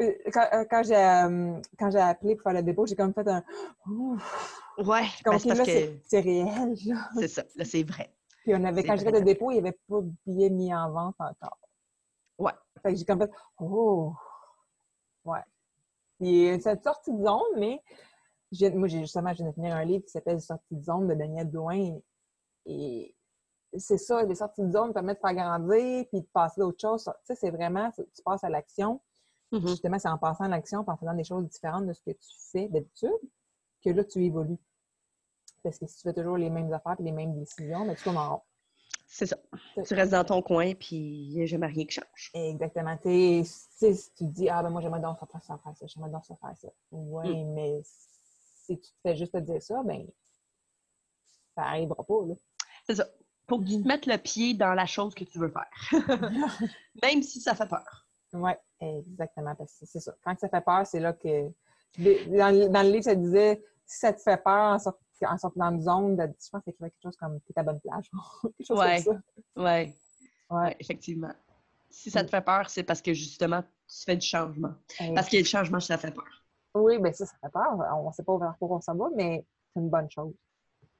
euh, 0.00 0.64
quand 0.70 0.82
j'ai 0.84 0.96
euh, 0.96 1.60
quand 1.78 1.90
j'ai 1.90 1.98
appelé 1.98 2.34
pour 2.34 2.44
faire 2.44 2.54
le 2.54 2.62
dépôt, 2.62 2.86
j'ai 2.86 2.96
comme 2.96 3.12
fait 3.12 3.28
un. 3.28 3.44
Ouf. 3.86 4.58
Ouais, 4.78 5.02
ben, 5.22 5.32
parce 5.32 5.44
là, 5.44 5.64
que 5.66 5.70
c'est 6.06 6.20
réel. 6.20 6.74
C'est 7.18 7.28
ça. 7.28 7.44
Là, 7.56 7.64
c'est 7.66 7.82
vrai. 7.82 8.13
Puis 8.44 8.54
on 8.54 8.62
avait, 8.64 8.84
quand 8.84 8.96
j'ai 8.96 9.04
fait 9.04 9.10
le 9.10 9.22
dépôt, 9.22 9.50
il 9.50 9.54
n'y 9.54 9.60
avait 9.60 9.78
pas 9.88 10.02
de 10.02 10.12
billets 10.26 10.50
mis 10.50 10.72
en 10.74 10.90
vente 10.90 11.16
encore. 11.18 11.58
Ouais. 12.38 12.52
Fait 12.82 12.92
que 12.92 12.98
j'ai 12.98 13.04
comme 13.06 13.20
fait, 13.20 13.30
oh! 13.58 14.12
Ouais. 15.24 15.40
Puis 16.20 16.60
c'est 16.60 16.74
une 16.74 16.82
sortie 16.82 17.12
de 17.12 17.24
zone, 17.24 17.58
mais 17.58 17.80
moi, 18.74 18.86
j'ai 18.86 19.00
justement, 19.00 19.32
je 19.32 19.38
viens 19.38 19.48
de 19.48 19.54
finir 19.54 19.74
un 19.74 19.84
livre 19.84 20.04
qui 20.04 20.10
s'appelle 20.10 20.40
Sortie 20.42 20.76
de 20.76 20.82
zone 20.82 21.08
de 21.08 21.14
Daniel 21.14 21.50
Douin. 21.50 21.98
Et 22.66 23.16
c'est 23.76 23.98
ça, 23.98 24.22
les 24.22 24.34
sorties 24.34 24.62
de 24.62 24.70
zone 24.70 24.92
permettent 24.92 25.22
de 25.22 25.26
faire 25.26 25.34
grandir 25.34 26.04
puis 26.10 26.20
de 26.20 26.26
passer 26.32 26.60
à 26.60 26.66
autre 26.66 26.80
chose. 26.80 27.04
Tu 27.04 27.10
sais, 27.24 27.34
c'est 27.34 27.50
vraiment, 27.50 27.90
tu 27.92 28.22
passes 28.24 28.44
à 28.44 28.50
l'action. 28.50 29.00
Mhm. 29.52 29.68
Justement, 29.68 29.98
c'est 29.98 30.08
en 30.08 30.18
passant 30.18 30.44
à 30.44 30.48
l'action, 30.48 30.84
en 30.86 30.96
faisant 30.96 31.14
des 31.14 31.24
choses 31.24 31.48
différentes 31.48 31.86
de 31.86 31.94
ce 31.94 32.02
que 32.02 32.10
tu 32.10 32.28
fais 32.52 32.68
d'habitude, 32.68 33.10
que 33.82 33.90
là, 33.90 34.04
tu 34.04 34.22
évolues. 34.22 34.58
Parce 35.64 35.78
que 35.78 35.86
si 35.86 35.96
tu 35.96 36.02
fais 36.02 36.12
toujours 36.12 36.36
les 36.36 36.50
mêmes 36.50 36.72
affaires 36.72 36.96
et 37.00 37.02
les 37.02 37.12
mêmes 37.12 37.34
décisions, 37.34 37.86
ben, 37.86 37.94
tu 37.96 38.04
tournes 38.04 38.18
en 38.18 38.34
rond. 38.36 38.42
C'est 39.06 39.26
ça. 39.26 39.36
Tu 39.86 39.94
restes 39.94 40.12
dans 40.12 40.24
ton 40.24 40.42
coin, 40.42 40.74
puis 40.74 40.96
il 40.96 41.34
n'y 41.34 41.42
a 41.42 41.46
jamais 41.46 41.66
rien 41.66 41.84
qui 41.84 41.92
change. 41.92 42.30
Exactement. 42.34 42.96
Tu 42.98 43.44
sais, 43.44 43.94
si 43.94 44.12
tu 44.14 44.24
dis, 44.24 44.48
ah 44.48 44.62
ben 44.62 44.70
moi, 44.70 44.80
j'aimerais 44.80 45.00
donc 45.00 45.18
ça 45.18 45.26
faire 45.26 45.42
ça, 45.42 45.58
faire 45.62 45.76
ça, 45.76 45.86
j'aimerais 45.86 46.10
donc 46.10 46.24
ça 46.24 46.34
faire 46.36 46.56
ça. 46.56 46.68
Oui, 46.90 47.44
mais 47.44 47.80
si 47.84 48.78
tu 48.78 48.90
te 48.90 48.96
fais 49.02 49.16
juste 49.16 49.32
te 49.32 49.38
dire 49.38 49.62
ça, 49.62 49.82
ben, 49.84 50.06
ça 51.54 51.62
n'arrivera 51.62 52.02
pas, 52.02 52.26
là. 52.26 52.34
C'est 52.86 52.96
ça. 52.96 53.06
Faut 53.48 53.58
que 53.58 53.64
tu 53.66 53.82
te 53.82 53.86
mettes 53.86 54.06
le 54.06 54.16
pied 54.16 54.54
dans 54.54 54.74
la 54.74 54.86
chose 54.86 55.14
que 55.14 55.24
tu 55.24 55.38
veux 55.38 55.50
faire. 55.52 55.90
Même 57.02 57.22
si 57.22 57.40
ça 57.40 57.54
fait 57.54 57.68
peur. 57.68 58.06
Oui, 58.32 58.52
exactement. 58.80 59.54
Parce 59.54 59.78
que 59.78 59.86
c'est 59.86 60.00
ça. 60.00 60.14
Quand 60.24 60.38
ça 60.38 60.48
fait 60.48 60.60
peur, 60.64 60.86
c'est 60.86 61.00
là 61.00 61.12
que. 61.12 61.50
Dans, 61.98 62.82
le- 62.82 62.90
livre, 62.90 63.04
ça 63.04 63.14
disait 63.14 63.62
si 63.86 63.98
ça 63.98 64.12
te 64.12 64.20
fait 64.20 64.42
peur 64.42 64.74
en, 64.74 64.78
sort- 64.78 64.98
en 65.22 65.38
sortant 65.38 65.72
de 65.72 65.80
zone, 65.80 66.16
de- 66.16 66.22
je 66.42 66.50
pense 66.50 66.62
qu'il 66.64 66.72
y 66.72 66.76
avait 66.82 66.90
quelque 66.90 67.02
chose 67.02 67.16
comme 67.16 67.40
t'es 67.40 67.52
à 67.58 67.62
bonne 67.62 67.80
plage. 67.80 68.10
quelque 68.58 68.66
chose 68.66 68.78
Ouais. 68.78 69.02
comme 69.04 69.14
Ouais. 69.16 69.22
ça. 69.56 69.62
Ouais. 69.62 69.94
Ouais, 70.50 70.76
effectivement. 70.80 71.32
Si 71.90 72.10
ça 72.10 72.24
te 72.24 72.28
fait 72.30 72.40
peur, 72.44 72.68
c'est 72.68 72.82
parce 72.82 73.00
que 73.00 73.14
justement, 73.14 73.62
tu 73.62 74.04
fais 74.04 74.16
du 74.16 74.26
changement. 74.26 74.74
Parce 75.14 75.28
que 75.28 75.36
le 75.38 75.44
changement, 75.44 75.80
ça 75.80 75.96
fait 75.96 76.10
peur. 76.12 76.24
Oui, 76.74 76.98
bien 76.98 77.12
ça, 77.12 77.24
ça 77.26 77.36
fait 77.40 77.50
peur. 77.52 77.78
On 77.96 78.08
ne 78.08 78.12
sait 78.12 78.24
pas 78.24 78.36
vers 78.38 78.54
quoi 78.58 78.76
on 78.76 78.80
s'en 78.80 78.96
va, 78.96 79.06
mais 79.14 79.44
c'est 79.72 79.80
une 79.80 79.88
bonne 79.90 80.10
chose. 80.10 80.34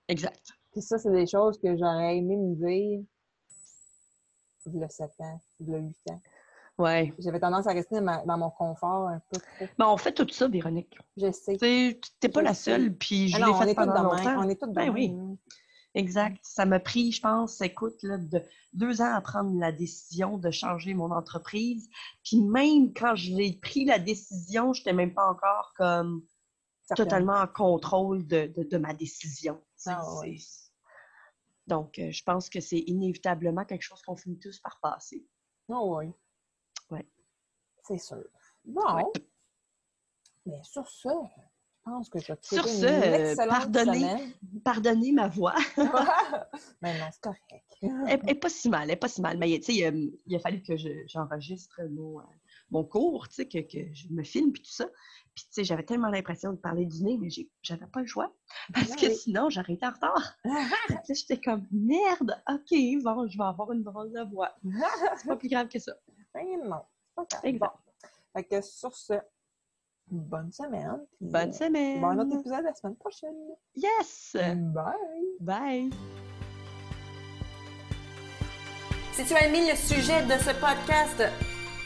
Exact. 0.08 0.52
Puis 0.72 0.82
ça, 0.82 0.98
c'est 0.98 1.10
des 1.10 1.26
choses 1.26 1.58
que 1.58 1.76
j'aurais 1.76 2.16
aimé 2.16 2.36
me 2.36 2.54
dire 2.54 3.02
y 4.72 4.82
a 4.84 4.88
7 4.88 5.10
ans, 5.18 5.40
y 5.60 5.74
a 5.74 5.78
8 5.78 5.96
ans. 6.10 6.20
Ouais. 6.76 7.12
J'avais 7.18 7.38
tendance 7.38 7.66
à 7.68 7.72
rester 7.72 7.96
dans, 7.96 8.02
ma- 8.02 8.24
dans 8.24 8.36
mon 8.38 8.50
confort 8.50 9.08
un 9.08 9.20
peu 9.30 9.38
trop. 9.40 9.66
Ben, 9.78 9.86
on 9.88 9.96
fait 9.96 10.12
tout 10.12 10.26
ça, 10.30 10.48
Véronique. 10.48 10.98
Je 11.16 11.30
sais. 11.30 11.56
Tu 11.56 12.00
t'es 12.18 12.28
pas 12.28 12.40
Je 12.40 12.44
la 12.46 12.54
sais. 12.54 12.70
seule, 12.72 12.96
puis 12.96 13.28
je 13.28 13.36
Ah 13.36 13.38
l'ai 13.38 13.44
non, 13.46 13.52
on 13.56 13.60
fait 13.60 13.70
est 13.70 13.74
pendant 13.74 14.02
longtemps. 14.02 14.38
On 14.38 14.48
est 14.48 14.60
tous 14.60 14.66
de 14.68 14.72
Ben 14.72 14.90
oui. 14.90 15.14
Exact. 15.94 16.38
Ça 16.42 16.66
m'a 16.66 16.80
pris, 16.80 17.12
je 17.12 17.20
pense, 17.20 17.60
écoute, 17.60 18.02
là, 18.02 18.18
de 18.18 18.42
deux 18.72 19.00
ans 19.00 19.14
à 19.14 19.20
prendre 19.20 19.56
la 19.60 19.70
décision 19.70 20.36
de 20.38 20.50
changer 20.50 20.92
mon 20.94 21.12
entreprise. 21.12 21.88
Puis 22.24 22.40
même 22.40 22.92
quand 22.92 23.14
j'ai 23.14 23.52
pris 23.62 23.84
la 23.84 24.00
décision, 24.00 24.72
je 24.72 24.80
n'étais 24.80 24.92
même 24.92 25.14
pas 25.14 25.28
encore 25.30 25.72
comme 25.76 26.24
totalement 26.96 27.34
en 27.36 27.46
contrôle 27.46 28.26
de, 28.26 28.46
de- 28.56 28.64
de 28.68 28.76
ma 28.78 28.92
décision. 28.94 29.62
Ah 29.86 30.02
ouais. 30.18 30.36
Donc, 31.68 31.98
euh, 32.00 32.10
je 32.10 32.22
pense 32.24 32.50
que 32.50 32.60
c'est 32.60 32.80
inévitablement 32.80 33.64
quelque 33.64 33.82
chose 33.82 34.02
qu'on 34.02 34.16
finit 34.16 34.38
tous 34.40 34.58
par 34.58 34.80
passer. 34.82 35.24
Oh 35.68 35.96
oui. 35.98 36.10
C'est 37.86 37.98
sûr. 37.98 38.24
Bon. 38.64 38.94
Ouais. 38.96 39.04
Mais 40.46 40.62
sur 40.62 40.88
ça, 40.88 41.10
pense 41.84 42.08
que 42.08 42.18
je 42.18 42.28
vais 42.28 42.36
te 42.36 42.46
Sur 42.46 42.66
ce, 42.68 42.84
euh, 42.86 43.36
pardonnez. 44.62 45.12
ma 45.12 45.28
voix. 45.28 45.54
Mais 46.82 46.98
non, 46.98 47.06
c'est 47.12 47.20
correct. 47.20 47.42
Elle 47.82 47.90
elle 48.08 48.30
est 48.30 48.34
pas 48.34 48.48
si 48.48 48.68
mal, 48.68 48.84
elle 48.84 48.92
est 48.92 48.96
pas 48.96 49.08
si 49.08 49.20
mal. 49.20 49.38
Mais 49.38 49.58
tu 49.58 49.64
sais, 49.64 49.74
il, 49.74 49.84
a- 49.84 50.12
il 50.26 50.36
a 50.36 50.38
fallu 50.38 50.62
que 50.62 50.76
je- 50.76 51.06
j'enregistre 51.06 51.80
mon, 51.90 52.20
euh, 52.20 52.24
mon 52.70 52.84
cours, 52.84 53.28
tu 53.28 53.36
sais, 53.36 53.48
que, 53.48 53.58
que 53.58 53.92
je 53.94 54.08
me 54.08 54.22
filme 54.22 54.52
puis 54.52 54.62
tout 54.62 54.72
ça. 54.72 54.86
Puis 55.34 55.44
tu 55.44 55.50
sais, 55.52 55.64
j'avais 55.64 55.84
tellement 55.84 56.08
l'impression 56.08 56.52
de 56.52 56.56
parler 56.58 56.86
du 56.86 57.02
nez, 57.02 57.18
mais 57.18 57.28
j'avais 57.62 57.86
pas 57.86 58.00
le 58.00 58.06
choix. 58.06 58.34
Parce 58.74 58.92
Ah 58.92 58.96
que 58.96 59.10
sinon, 59.10 59.50
j'aurais 59.50 59.74
été 59.74 59.86
en 59.86 59.90
retard. 59.90 60.36
J'étais 61.08 61.40
comme 61.40 61.66
merde, 61.70 62.40
ok, 62.48 63.02
bon, 63.02 63.26
je 63.28 63.36
vais 63.38 63.44
avoir 63.44 63.72
une 63.72 63.82
drôle 63.82 64.12
de 64.12 64.22
voix. 64.30 64.54
C'est 65.18 65.26
pas 65.26 65.36
plus 65.36 65.48
grave 65.48 65.68
que 65.68 65.78
ça. 65.78 65.92
Mais 66.34 66.56
non, 66.64 66.82
Exact. 67.44 67.58
Bon. 67.58 67.68
Fait 68.34 68.44
que 68.44 68.60
sur 68.60 68.94
ce, 68.94 69.14
bonne 70.08 70.50
semaine. 70.52 71.06
Bonne 71.20 71.52
semaine. 71.52 72.00
Bon, 72.00 72.08
un 72.08 72.18
autre 72.18 72.36
épisode 72.38 72.64
la 72.64 72.74
semaine 72.74 72.96
prochaine. 72.96 73.34
Yes! 73.74 74.36
Bye! 74.36 74.94
Bye! 75.40 75.90
Si 79.12 79.24
tu 79.24 79.34
as 79.34 79.46
aimé 79.46 79.70
le 79.70 79.76
sujet 79.76 80.22
de 80.24 80.32
ce 80.32 80.50
podcast, 80.58 81.22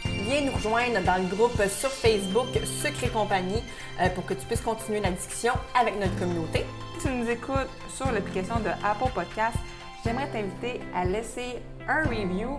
viens 0.04 0.46
nous 0.46 0.52
rejoindre 0.52 1.04
dans 1.04 1.22
le 1.22 1.28
groupe 1.28 1.62
sur 1.68 1.90
Facebook 1.90 2.48
Secret 2.82 3.10
Compagnie 3.10 3.62
euh, 4.00 4.08
pour 4.10 4.24
que 4.24 4.32
tu 4.32 4.46
puisses 4.46 4.62
continuer 4.62 5.00
la 5.00 5.10
discussion 5.10 5.52
avec 5.78 5.98
notre 6.00 6.18
communauté. 6.18 6.64
Si 6.98 7.06
tu 7.06 7.12
nous 7.12 7.28
écoutes 7.28 7.68
sur 7.94 8.10
l'application 8.10 8.58
de 8.60 8.70
Apple 8.82 9.12
Podcast, 9.14 9.56
j'aimerais 10.02 10.30
t'inviter 10.30 10.80
à 10.94 11.04
laisser 11.04 11.56
un 11.86 12.04
review 12.04 12.58